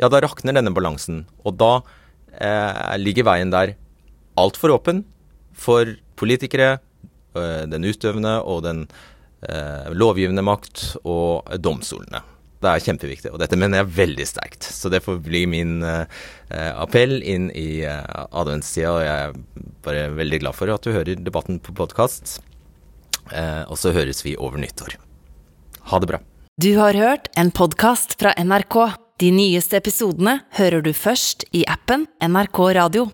[0.00, 1.22] ja, da rakner denne balansen.
[1.46, 1.78] Og da
[2.34, 3.76] eh, ligger veien der
[4.36, 5.04] altfor åpen
[5.54, 6.80] for politikere,
[7.38, 9.15] øh, den utøvende og den eh,
[9.92, 12.22] lovgivende makt og domstolene.
[12.56, 14.64] Det er kjempeviktig, og dette mener jeg veldig sterkt.
[14.64, 16.06] Så det får bli min eh,
[16.72, 18.00] appell inn i eh,
[18.32, 22.38] adventstida, og jeg er bare veldig glad for at du hører debatten på podkast.
[23.30, 24.96] Eh, og så høres vi over nyttår.
[25.92, 26.22] Ha det bra.
[26.56, 28.80] Du har hørt en podkast fra NRK.
[29.20, 33.10] De nyeste episodene hører du først i appen NRK Radio.